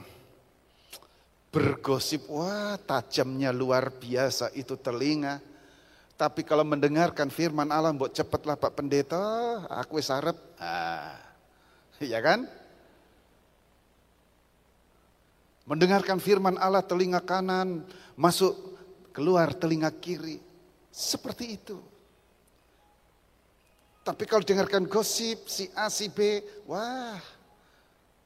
bergosip, 1.51 2.31
wah 2.31 2.79
tajamnya 2.79 3.51
luar 3.51 3.91
biasa 3.91 4.55
itu 4.55 4.79
telinga. 4.79 5.43
Tapi 6.15 6.47
kalau 6.47 6.63
mendengarkan 6.63 7.27
firman 7.27 7.75
Allah, 7.75 7.91
buat 7.91 8.15
cepatlah 8.15 8.55
Pak 8.55 8.79
Pendeta, 8.79 9.19
aku 9.67 9.99
sarap. 9.99 10.39
Ah, 10.63 11.19
ya 11.99 12.23
kan? 12.23 12.47
Mendengarkan 15.67 16.23
firman 16.23 16.55
Allah 16.55 16.87
telinga 16.87 17.19
kanan, 17.19 17.83
masuk 18.15 18.79
keluar 19.11 19.59
telinga 19.59 19.91
kiri. 19.91 20.39
Seperti 20.95 21.59
itu. 21.59 21.83
Tapi 24.07 24.23
kalau 24.23 24.47
dengarkan 24.47 24.87
gosip 24.87 25.51
si 25.51 25.67
A, 25.75 25.91
si 25.91 26.07
B, 26.07 26.47
wah 26.71 27.19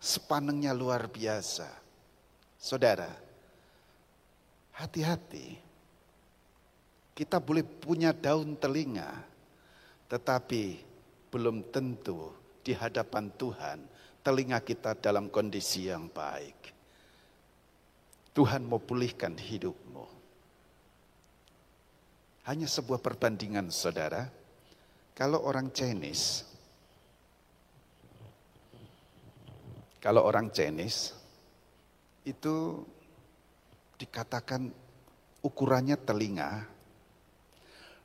sepanengnya 0.01 0.77
luar 0.77 1.09
biasa. 1.09 1.69
Saudara, 2.57 3.11
hati-hati. 4.77 5.65
Kita 7.17 7.41
boleh 7.41 7.65
punya 7.65 8.13
daun 8.13 8.61
telinga, 8.61 9.09
tetapi 10.13 10.85
belum 11.33 11.73
tentu 11.73 12.33
di 12.61 12.77
hadapan 12.77 13.33
Tuhan 13.33 13.79
telinga 14.21 14.61
kita 14.61 14.99
dalam 14.99 15.33
kondisi 15.33 15.89
yang 15.89 16.11
baik. 16.13 16.75
Tuhan 18.37 18.69
mau 18.69 18.77
pulihkan 18.83 19.33
hidupmu. 19.33 20.05
Hanya 22.45 22.69
sebuah 22.69 23.01
perbandingan 23.01 23.73
saudara 23.73 24.29
kalau 25.17 25.41
orang 25.41 25.73
Chinese, 25.73 26.45
kalau 30.07 30.23
orang 30.23 30.55
Chinese 30.55 31.19
itu 32.23 32.79
dikatakan 33.99 34.71
ukurannya 35.43 35.99
telinga, 35.99 36.63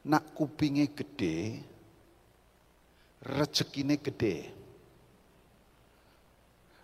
nak 0.10 0.34
kupingnya 0.34 0.90
gede, 0.90 1.62
rezekine 3.22 4.02
gede. 4.02 4.50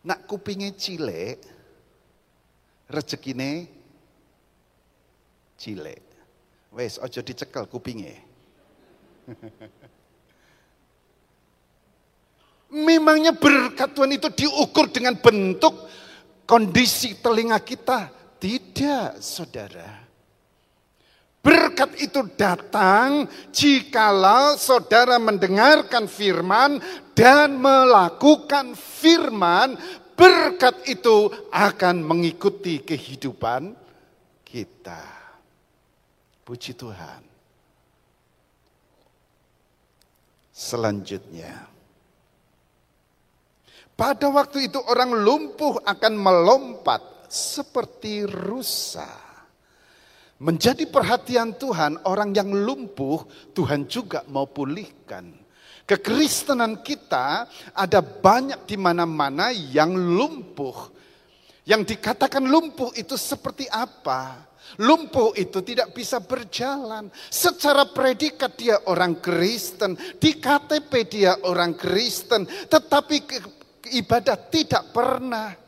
Nak 0.06 0.30
kupingnya 0.30 0.78
cilik, 0.78 1.42
rezekine 2.86 3.66
cilik. 5.58 6.06
Wes 6.78 7.02
ojo 7.02 7.26
dicekel 7.26 7.66
kupingnya. 7.66 8.22
Memangnya 12.68 13.32
berkat 13.32 13.96
Tuhan 13.96 14.12
itu 14.12 14.28
diukur 14.28 14.92
dengan 14.92 15.16
bentuk 15.16 15.88
kondisi 16.44 17.16
telinga 17.20 17.64
kita? 17.64 18.12
Tidak, 18.38 19.24
saudara. 19.24 20.08
Berkat 21.40 21.96
itu 22.04 22.28
datang 22.36 23.24
jikalau 23.56 24.60
saudara 24.60 25.16
mendengarkan 25.16 26.12
firman 26.12 26.84
dan 27.16 27.56
melakukan 27.56 28.76
firman, 28.76 29.80
berkat 30.20 30.76
itu 30.92 31.32
akan 31.48 32.04
mengikuti 32.04 32.84
kehidupan 32.84 33.72
kita. 34.44 35.08
Puji 36.44 36.76
Tuhan. 36.76 37.24
Selanjutnya, 40.52 41.77
pada 43.98 44.30
waktu 44.30 44.70
itu 44.70 44.78
orang 44.78 45.10
lumpuh 45.26 45.82
akan 45.82 46.14
melompat 46.14 47.26
seperti 47.26 48.30
rusa. 48.30 49.10
Menjadi 50.38 50.86
perhatian 50.86 51.58
Tuhan, 51.58 52.06
orang 52.06 52.30
yang 52.30 52.54
lumpuh 52.54 53.26
Tuhan 53.58 53.90
juga 53.90 54.22
mau 54.30 54.46
pulihkan. 54.46 55.34
Kekristenan 55.90 56.86
kita 56.86 57.50
ada 57.74 58.00
banyak 58.06 58.70
di 58.70 58.78
mana-mana 58.78 59.50
yang 59.50 59.98
lumpuh. 59.98 60.94
Yang 61.66 61.98
dikatakan 61.98 62.46
lumpuh 62.46 62.94
itu 62.94 63.18
seperti 63.18 63.66
apa? 63.66 64.46
Lumpuh 64.78 65.32
itu 65.34 65.64
tidak 65.64 65.96
bisa 65.96 66.20
berjalan. 66.22 67.10
Secara 67.32 67.88
predikat 67.90 68.60
dia 68.60 68.78
orang 68.86 69.18
Kristen, 69.18 69.98
di 70.20 70.38
KTP 70.38 70.92
dia 71.08 71.34
orang 71.48 71.74
Kristen, 71.74 72.46
tetapi 72.46 73.16
ibadah 73.96 74.36
tidak 74.36 74.92
pernah. 74.92 75.68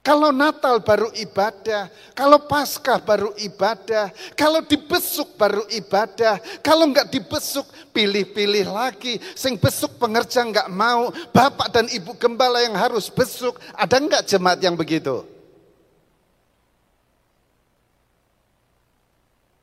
Kalau 0.00 0.32
Natal 0.32 0.80
baru 0.80 1.12
ibadah, 1.12 1.92
kalau 2.16 2.48
Paskah 2.48 3.04
baru 3.04 3.36
ibadah, 3.36 4.08
kalau 4.32 4.64
dibesuk 4.64 5.36
baru 5.36 5.60
ibadah, 5.68 6.40
kalau 6.64 6.88
enggak 6.88 7.12
dibesuk 7.12 7.68
pilih-pilih 7.92 8.64
lagi, 8.72 9.20
sing 9.36 9.60
besuk 9.60 10.00
pengerja 10.00 10.40
enggak 10.40 10.72
mau, 10.72 11.12
bapak 11.36 11.68
dan 11.68 11.84
ibu 11.92 12.16
gembala 12.16 12.64
yang 12.64 12.80
harus 12.80 13.12
besuk, 13.12 13.60
ada 13.76 14.00
enggak 14.00 14.24
jemaat 14.24 14.56
yang 14.64 14.72
begitu? 14.72 15.20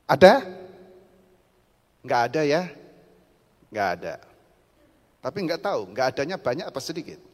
Ada? 0.05 0.45
Enggak 2.05 2.21
ada 2.29 2.41
ya? 2.45 2.63
Enggak 3.73 3.89
ada. 3.99 4.15
Tapi 5.19 5.37
enggak 5.43 5.65
tahu, 5.65 5.81
enggak 5.91 6.07
adanya 6.13 6.37
banyak 6.37 6.65
apa 6.69 6.79
sedikit? 6.79 7.26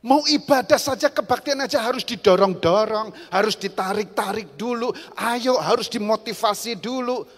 Mau 0.00 0.24
ibadah 0.24 0.80
saja 0.80 1.12
kebaktian 1.12 1.60
aja 1.60 1.84
harus 1.84 2.08
didorong-dorong, 2.08 3.12
harus 3.28 3.52
ditarik-tarik 3.52 4.56
dulu, 4.56 4.88
ayo 5.12 5.60
harus 5.60 5.92
dimotivasi 5.92 6.80
dulu. 6.80 7.28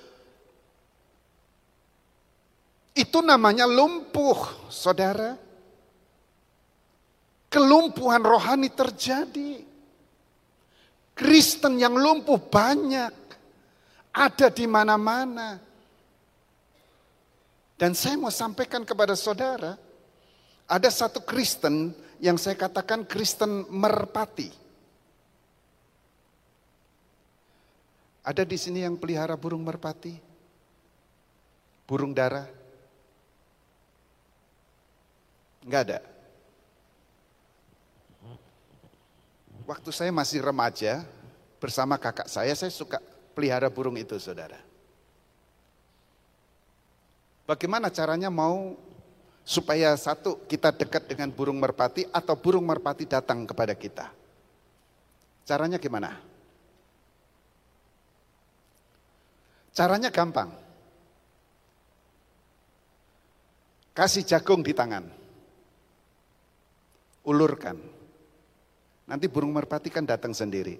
Itu 2.94 3.18
namanya 3.18 3.66
lumpuh, 3.66 4.70
saudara. 4.70 5.34
Kelumpuhan 7.50 8.22
rohani 8.22 8.70
terjadi. 8.70 9.58
Kristen 11.18 11.82
yang 11.82 11.98
lumpuh 11.98 12.38
banyak. 12.38 13.10
Ada 14.14 14.54
di 14.54 14.70
mana-mana. 14.70 15.58
Dan 17.74 17.98
saya 17.98 18.14
mau 18.14 18.30
sampaikan 18.30 18.86
kepada 18.86 19.18
saudara, 19.18 19.74
ada 20.70 20.86
satu 20.86 21.18
Kristen 21.18 21.90
yang 22.22 22.38
saya 22.38 22.54
katakan 22.54 23.02
Kristen 23.02 23.66
merpati. 23.66 24.46
Ada 28.22 28.46
di 28.46 28.54
sini 28.54 28.86
yang 28.86 28.94
pelihara 28.94 29.34
burung 29.34 29.66
merpati? 29.66 30.14
Burung 31.82 32.14
dara? 32.14 32.46
Enggak 35.66 35.82
ada. 35.90 35.98
Waktu 39.66 39.90
saya 39.90 40.14
masih 40.14 40.46
remaja, 40.46 41.02
bersama 41.58 41.98
kakak 41.98 42.30
saya, 42.30 42.54
saya 42.54 42.70
suka 42.70 43.02
pelihara 43.34 43.66
burung 43.66 43.98
itu, 43.98 44.14
saudara. 44.22 44.58
Bagaimana 47.42 47.90
caranya 47.90 48.30
mau 48.30 48.78
supaya 49.42 49.94
satu 49.98 50.46
kita 50.46 50.70
dekat 50.70 51.10
dengan 51.10 51.30
burung 51.34 51.58
merpati 51.58 52.06
atau 52.08 52.38
burung 52.38 52.66
merpati 52.66 53.04
datang 53.06 53.42
kepada 53.42 53.74
kita. 53.74 54.06
Caranya 55.42 55.78
gimana? 55.82 56.14
Caranya 59.74 60.12
gampang. 60.14 60.52
Kasih 63.92 64.24
jagung 64.24 64.62
di 64.64 64.72
tangan. 64.72 65.04
Ulurkan. 67.28 67.76
Nanti 69.08 69.26
burung 69.28 69.52
merpati 69.52 69.90
kan 69.90 70.06
datang 70.06 70.32
sendiri. 70.32 70.78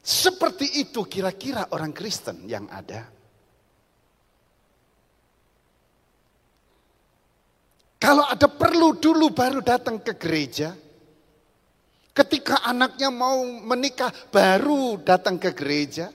Seperti 0.00 0.82
itu 0.82 1.06
kira-kira 1.06 1.70
orang 1.70 1.94
Kristen 1.94 2.44
yang 2.50 2.66
ada. 2.66 3.19
Kalau 8.10 8.26
ada 8.26 8.50
perlu 8.50 8.98
dulu 8.98 9.30
baru 9.30 9.62
datang 9.62 10.02
ke 10.02 10.18
gereja. 10.18 10.74
Ketika 12.10 12.58
anaknya 12.66 13.06
mau 13.06 13.38
menikah 13.46 14.10
baru 14.34 14.98
datang 14.98 15.38
ke 15.38 15.54
gereja. 15.54 16.10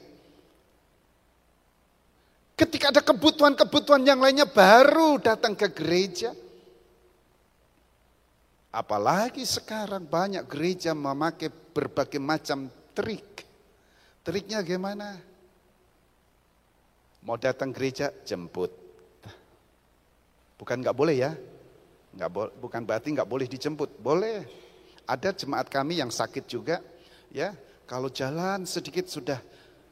Ketika 2.60 2.92
ada 2.92 3.00
kebutuhan-kebutuhan 3.00 4.04
yang 4.04 4.20
lainnya 4.20 4.44
baru 4.44 5.24
datang 5.24 5.56
ke 5.56 5.72
gereja. 5.72 6.36
Apalagi 8.76 9.48
sekarang 9.48 10.04
banyak 10.04 10.44
gereja 10.52 10.92
memakai 10.92 11.48
berbagai 11.48 12.20
macam 12.20 12.68
trik. 12.92 13.48
Triknya 14.28 14.60
gimana? 14.68 15.16
Mau 17.24 17.40
datang 17.40 17.72
gereja, 17.72 18.12
jemput. 18.28 18.76
Bukan 20.60 20.84
nggak 20.84 20.92
boleh 21.00 21.24
ya, 21.24 21.32
Nggak 22.16 22.30
bo 22.32 22.48
bukan 22.64 22.82
berarti 22.88 23.12
nggak 23.12 23.28
boleh 23.28 23.48
dijemput, 23.48 24.00
boleh. 24.00 24.48
Ada 25.06 25.36
jemaat 25.36 25.68
kami 25.70 26.00
yang 26.02 26.10
sakit 26.10 26.48
juga, 26.48 26.82
ya. 27.30 27.54
Kalau 27.86 28.10
jalan 28.10 28.66
sedikit 28.66 29.06
sudah 29.06 29.38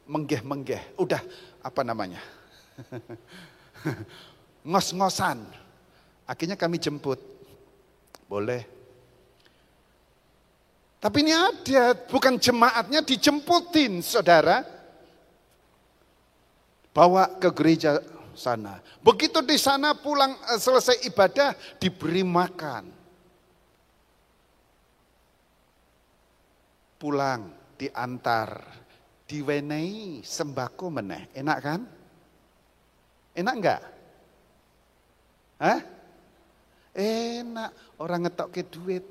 menggeh-menggeh, 0.09 0.97
udah 0.97 1.21
apa 1.61 1.81
namanya? 1.85 2.17
Ngos-ngosan. 4.69 5.43
Akhirnya 6.25 6.57
kami 6.57 6.81
jemput. 6.81 7.19
Boleh. 8.25 8.65
Tapi 11.03 11.19
ini 11.19 11.35
ada, 11.35 11.93
bukan 12.07 12.39
jemaatnya 12.39 13.03
dijemputin, 13.03 13.99
saudara. 13.99 14.63
Bawa 16.95 17.27
ke 17.37 17.51
gereja 17.51 17.99
sana. 18.35 18.81
Begitu 19.01 19.41
di 19.41 19.57
sana 19.57 19.97
pulang 19.97 20.33
eh, 20.33 20.59
selesai 20.59 21.05
ibadah 21.07 21.55
diberi 21.77 22.21
makan. 22.21 22.83
Pulang 26.97 27.41
diantar, 27.75 28.63
diwenei 29.27 30.23
sembako 30.23 30.85
meneh. 31.01 31.33
Enak 31.35 31.57
kan? 31.59 31.81
Enak 33.33 33.55
enggak? 33.59 33.81
Hah? 35.59 35.79
Enak, 36.93 37.69
orang 37.99 38.29
ngetok 38.29 38.49
ke 38.53 38.61
duit. 38.69 39.03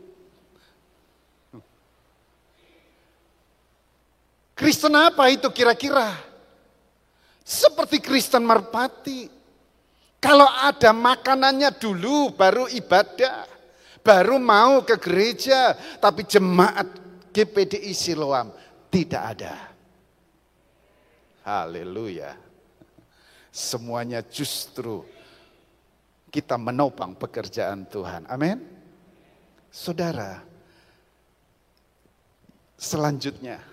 Kristen 4.54 4.94
apa 4.94 5.26
itu 5.26 5.50
kira-kira? 5.50 6.31
Seperti 7.42 7.98
Kristen 7.98 8.46
Merpati. 8.46 9.26
Kalau 10.22 10.46
ada 10.46 10.94
makanannya 10.94 11.74
dulu 11.74 12.30
baru 12.34 12.70
ibadah. 12.70 13.50
Baru 14.02 14.38
mau 14.38 14.82
ke 14.86 14.98
gereja. 14.98 15.74
Tapi 15.98 16.22
jemaat 16.26 16.86
GPDI 17.34 17.90
Siloam 17.90 18.54
tidak 18.90 19.22
ada. 19.38 19.54
Haleluya. 21.42 22.38
Semuanya 23.52 24.22
justru 24.22 25.02
kita 26.32 26.56
menopang 26.56 27.12
pekerjaan 27.18 27.84
Tuhan. 27.90 28.24
Amin. 28.30 28.62
Saudara, 29.72 30.44
selanjutnya 32.78 33.71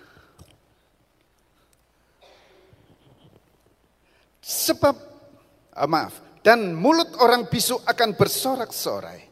Sebab, 4.50 4.96
ah, 5.78 5.86
maaf, 5.86 6.42
dan 6.42 6.74
mulut 6.74 7.14
orang 7.22 7.46
bisu 7.46 7.78
akan 7.86 8.18
bersorak-sorai. 8.18 9.30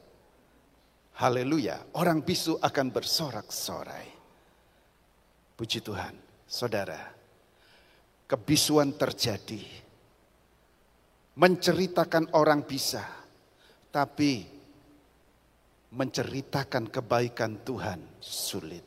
Haleluya, 1.18 1.98
orang 1.98 2.22
bisu 2.22 2.62
akan 2.62 2.94
bersorak-sorai. 2.94 4.06
Puji 5.58 5.82
Tuhan, 5.82 6.14
saudara, 6.46 7.02
kebisuan 8.30 8.94
terjadi. 8.94 9.58
Menceritakan 11.34 12.38
orang 12.38 12.62
bisa, 12.62 13.02
tapi 13.90 14.46
menceritakan 15.98 16.86
kebaikan 16.94 17.66
Tuhan 17.66 18.22
sulit. 18.22 18.86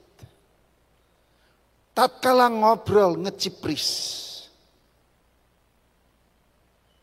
Tatkala 1.91 2.47
ngobrol 2.47 3.19
ngecipris, 3.19 3.87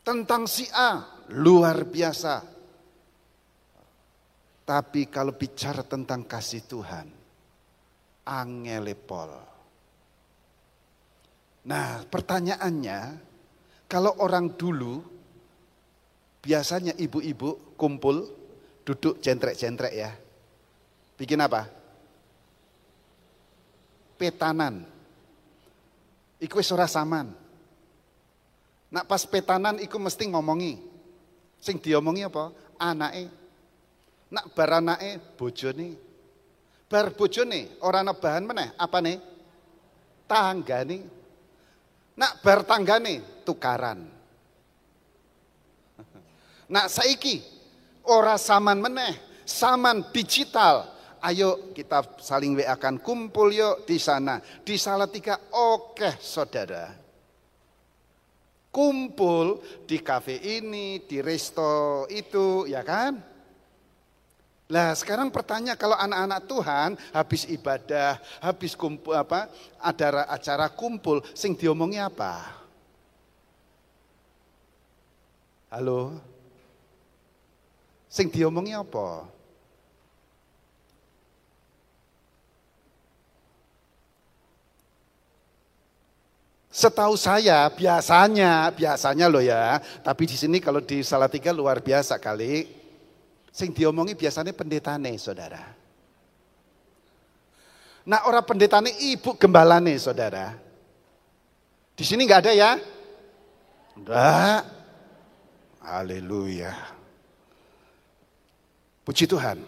tentang 0.09 0.49
si 0.49 0.65
A 0.73 1.05
luar 1.37 1.85
biasa. 1.85 2.41
Tapi 4.65 5.13
kalau 5.13 5.37
bicara 5.37 5.85
tentang 5.85 6.25
kasih 6.25 6.65
Tuhan, 6.65 7.07
angelepol. 8.25 9.33
Nah 11.69 12.09
pertanyaannya, 12.09 13.01
kalau 13.85 14.25
orang 14.25 14.57
dulu, 14.57 15.05
biasanya 16.41 16.97
ibu-ibu 16.97 17.77
kumpul, 17.77 18.25
duduk 18.89 19.21
jentrek-jentrek 19.21 19.93
ya. 19.93 20.13
Bikin 21.21 21.41
apa? 21.45 21.69
Petanan. 24.17 24.89
Iku 26.41 26.61
wis 26.61 26.73
saman. 26.73 27.48
Nak 28.89 29.05
pas 29.05 29.23
petanan 29.29 29.77
iku 29.81 30.01
mesti 30.01 30.25
ngomongi. 30.29 30.81
Sing 31.61 31.77
diomongi 31.83 32.25
apa? 32.25 32.53
Anake. 32.81 33.25
Nak 34.33 34.53
bar 34.57 34.81
anake 34.81 35.21
bojone. 35.37 35.89
Bar 36.89 37.13
bojone 37.13 37.81
ora 37.85 38.01
ana 38.01 38.17
bahan 38.17 38.45
meneh, 38.49 38.69
apane? 38.81 39.21
Tanggane. 40.25 40.99
Nak 42.17 42.33
bar 42.41 42.65
tanggane 42.65 43.45
tukaran. 43.45 44.01
Nak 46.73 46.87
saiki 46.89 47.45
ora 48.09 48.41
saman 48.41 48.81
meneh, 48.81 49.29
Saman 49.49 50.13
digital. 50.13 50.93
Ayo 51.25 51.73
kita 51.73 52.21
saling 52.21 52.53
WA 52.53 52.77
kan 52.77 53.01
kumpul 53.01 53.49
yuk 53.49 53.89
di 53.89 53.97
sana. 53.97 54.39
Di 54.61 54.77
Salatiga 54.77 55.41
oke 55.57 56.21
saudara. 56.21 57.08
Kumpul 58.69 59.65
di 59.89 59.99
kafe 60.05 60.37
ini, 60.37 61.01
di 61.03 61.25
resto 61.25 62.05
itu 62.13 62.69
ya 62.69 62.85
kan. 62.85 63.17
Lah 64.69 64.93
sekarang 64.93 65.33
pertanyaan 65.33 65.81
kalau 65.81 65.97
anak-anak 65.97 66.41
Tuhan 66.45 66.91
habis 67.17 67.49
ibadah, 67.49 68.21
habis 68.45 68.77
kumpul 68.77 69.17
apa, 69.17 69.49
ada 69.81 70.29
acara 70.29 70.69
kumpul, 70.69 71.25
sing 71.33 71.57
diomongi 71.57 71.97
apa? 71.97 72.53
Halo? 75.73 76.21
Sing 78.13 78.29
diomongi 78.29 78.77
apa? 78.77 79.38
Setahu 86.79 87.19
saya 87.19 87.67
biasanya, 87.75 88.71
biasanya 88.71 89.27
loh 89.27 89.43
ya, 89.43 89.83
tapi 90.07 90.31
di 90.31 90.39
sini 90.39 90.63
kalau 90.63 90.79
di 90.79 91.03
Salatiga 91.03 91.51
luar 91.51 91.83
biasa 91.83 92.23
kali, 92.23 92.79
Sing 93.59 93.75
diomongi 93.75 94.15
biasanya 94.15 94.55
pendetane, 94.55 95.19
saudara. 95.19 95.59
Nah 98.07 98.23
orang 98.31 98.47
pendetane 98.47 98.95
ibu 99.11 99.35
gembalane, 99.35 99.99
saudara. 99.99 100.55
Di 101.99 102.07
sini 102.07 102.23
nggak 102.23 102.43
ada 102.47 102.53
ya? 102.55 102.71
Enggak. 103.99 104.63
Haleluya. 105.83 106.71
Puji 109.03 109.27
Tuhan. 109.27 109.59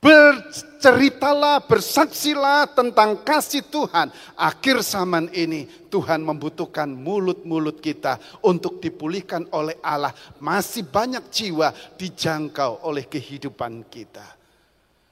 Berceritalah, 0.00 1.60
bersaksilah 1.68 2.72
tentang 2.72 3.20
kasih 3.20 3.60
Tuhan. 3.68 4.08
Akhir 4.32 4.80
zaman 4.80 5.28
ini 5.28 5.68
Tuhan 5.92 6.24
membutuhkan 6.24 6.88
mulut-mulut 6.88 7.84
kita 7.84 8.16
untuk 8.40 8.80
dipulihkan 8.80 9.44
oleh 9.52 9.76
Allah. 9.84 10.16
Masih 10.40 10.88
banyak 10.88 11.28
jiwa 11.28 11.76
dijangkau 12.00 12.88
oleh 12.88 13.04
kehidupan 13.04 13.84
kita. 13.92 14.24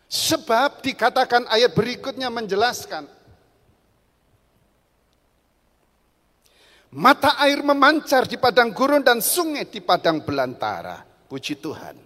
Sebab 0.08 0.80
dikatakan 0.80 1.44
ayat 1.52 1.76
berikutnya 1.76 2.32
menjelaskan. 2.32 3.04
Mata 6.96 7.36
air 7.44 7.60
memancar 7.60 8.24
di 8.24 8.40
padang 8.40 8.72
gurun 8.72 9.04
dan 9.04 9.20
sungai 9.20 9.68
di 9.68 9.84
padang 9.84 10.24
belantara. 10.24 11.04
Puji 11.28 11.60
Tuhan. 11.60 12.00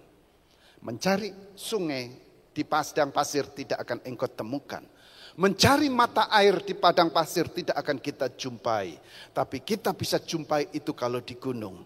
Mencari 0.83 1.31
sungai 1.55 2.32
di 2.53 2.63
padang 2.69 3.11
pasir 3.11 3.49
tidak 3.51 3.83
akan 3.83 3.99
engkau 4.05 4.29
temukan. 4.29 4.85
Mencari 5.33 5.89
mata 5.89 6.29
air 6.29 6.61
di 6.61 6.77
padang 6.77 7.09
pasir 7.09 7.49
tidak 7.49 7.81
akan 7.81 7.97
kita 7.97 8.37
jumpai. 8.37 9.01
Tapi 9.33 9.65
kita 9.65 9.97
bisa 9.97 10.21
jumpai 10.21 10.69
itu 10.77 10.93
kalau 10.93 11.25
di 11.25 11.41
gunung. 11.41 11.81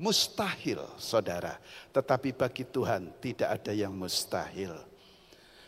Mustahil 0.00 0.80
saudara. 0.96 1.60
Tetapi 1.92 2.32
bagi 2.32 2.64
Tuhan 2.64 3.20
tidak 3.20 3.60
ada 3.60 3.72
yang 3.76 3.92
mustahil. 3.92 4.72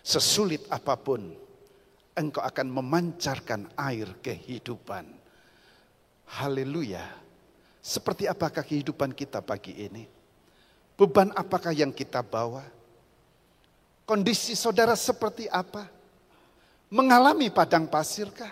Sesulit 0.01 0.65
apa 0.73 0.97
pun 0.97 1.37
engkau 2.17 2.41
akan 2.41 2.67
memancarkan 2.73 3.69
air 3.77 4.09
kehidupan. 4.25 5.05
Haleluya. 6.41 7.05
Seperti 7.85 8.25
apakah 8.25 8.65
kehidupan 8.65 9.13
kita 9.13 9.45
pagi 9.45 9.77
ini? 9.77 10.09
Beban 10.97 11.37
apakah 11.37 11.77
yang 11.77 11.93
kita 11.93 12.25
bawa? 12.25 12.78
Kondisi 14.09 14.57
saudara 14.57 14.97
seperti 14.97 15.45
apa? 15.53 15.85
Mengalami 16.89 17.53
padang 17.53 17.85
pasirkah? 17.85 18.49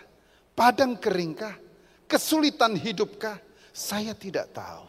Padang 0.53 1.01
keringkah? 1.01 1.57
Kesulitan 2.05 2.77
hidupkah? 2.77 3.41
Saya 3.73 4.13
tidak 4.13 4.53
tahu. 4.53 4.85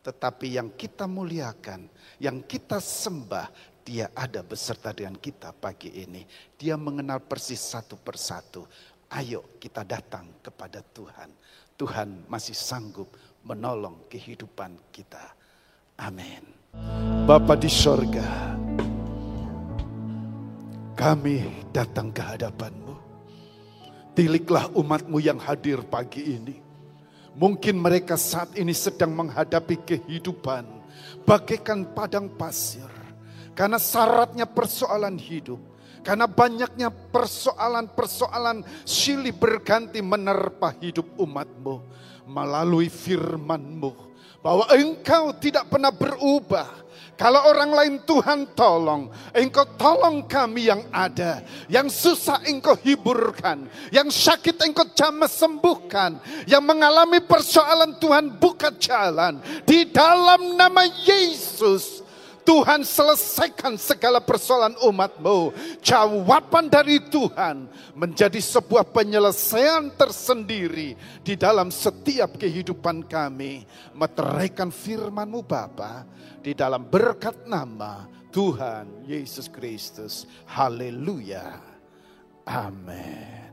Tetapi 0.00 0.56
yang 0.56 0.72
kita 0.72 1.04
muliakan, 1.04 1.84
yang 2.16 2.40
kita 2.48 2.80
sembah, 2.80 3.76
dia 3.84 4.08
ada 4.16 4.40
beserta 4.40 4.96
dengan 4.96 5.20
kita 5.20 5.52
pagi 5.52 5.92
ini. 5.92 6.24
Dia 6.56 6.80
mengenal 6.80 7.20
persis 7.20 7.60
satu 7.60 8.00
persatu. 8.00 8.64
Ayo 9.12 9.60
kita 9.60 9.84
datang 9.84 10.40
kepada 10.40 10.80
Tuhan. 10.80 11.28
Tuhan 11.76 12.24
masih 12.24 12.56
sanggup 12.56 13.12
menolong 13.44 14.08
kehidupan 14.08 14.80
kita. 14.88 15.36
Amin. 16.00 16.40
Bapa 17.28 17.52
di 17.52 17.68
sorga, 17.68 18.56
kami 20.96 21.44
datang 21.70 22.08
ke 22.08 22.24
hadapanmu. 22.24 22.96
Tiliklah 24.16 24.72
umatmu 24.72 25.20
yang 25.20 25.36
hadir 25.36 25.84
pagi 25.84 26.40
ini. 26.40 26.56
Mungkin 27.36 27.76
mereka 27.76 28.16
saat 28.16 28.56
ini 28.56 28.72
sedang 28.72 29.12
menghadapi 29.12 29.76
kehidupan 29.84 30.64
bagaikan 31.28 31.84
padang 31.92 32.32
pasir. 32.32 32.88
Karena 33.52 33.76
syaratnya 33.76 34.48
persoalan 34.48 35.20
hidup. 35.20 35.60
Karena 36.06 36.30
banyaknya 36.30 36.86
persoalan-persoalan 36.88 38.62
silih 38.86 39.34
berganti 39.34 39.98
menerpa 39.98 40.70
hidup 40.78 41.18
umatmu. 41.18 41.82
Melalui 42.30 42.86
firmanmu. 42.86 44.06
Bahwa 44.38 44.70
engkau 44.70 45.34
tidak 45.34 45.66
pernah 45.66 45.90
berubah 45.90 46.86
kalau 47.16 47.48
orang 47.48 47.72
lain 47.72 47.94
Tuhan 48.04 48.52
tolong, 48.52 49.08
engkau 49.32 49.64
tolong 49.80 50.28
kami 50.28 50.68
yang 50.68 50.84
ada. 50.92 51.40
Yang 51.64 51.96
susah 51.96 52.44
engkau 52.44 52.76
hiburkan. 52.76 53.64
Yang 53.88 54.20
sakit 54.20 54.60
engkau 54.60 54.84
jamah 54.92 55.24
sembuhkan. 55.24 56.20
Yang 56.44 56.64
mengalami 56.68 57.24
persoalan 57.24 57.96
Tuhan 57.96 58.36
buka 58.36 58.68
jalan. 58.76 59.40
Di 59.64 59.88
dalam 59.88 60.60
nama 60.60 60.84
Yesus. 60.84 61.95
Tuhan 62.46 62.86
selesaikan 62.86 63.74
segala 63.74 64.22
persoalan 64.22 64.78
umatmu. 64.86 65.50
Jawaban 65.82 66.70
dari 66.70 67.02
Tuhan 67.02 67.66
menjadi 67.98 68.38
sebuah 68.38 68.86
penyelesaian 68.94 69.90
tersendiri 69.98 70.94
di 71.26 71.34
dalam 71.34 71.74
setiap 71.74 72.38
kehidupan 72.38 73.02
kami. 73.10 73.66
Meteraikan 73.98 74.70
firmanmu 74.70 75.42
Bapa 75.42 76.06
di 76.38 76.54
dalam 76.54 76.86
berkat 76.86 77.50
nama 77.50 78.06
Tuhan 78.30 79.10
Yesus 79.10 79.50
Kristus. 79.50 80.30
Haleluya. 80.46 81.58
Amin. 82.46 83.45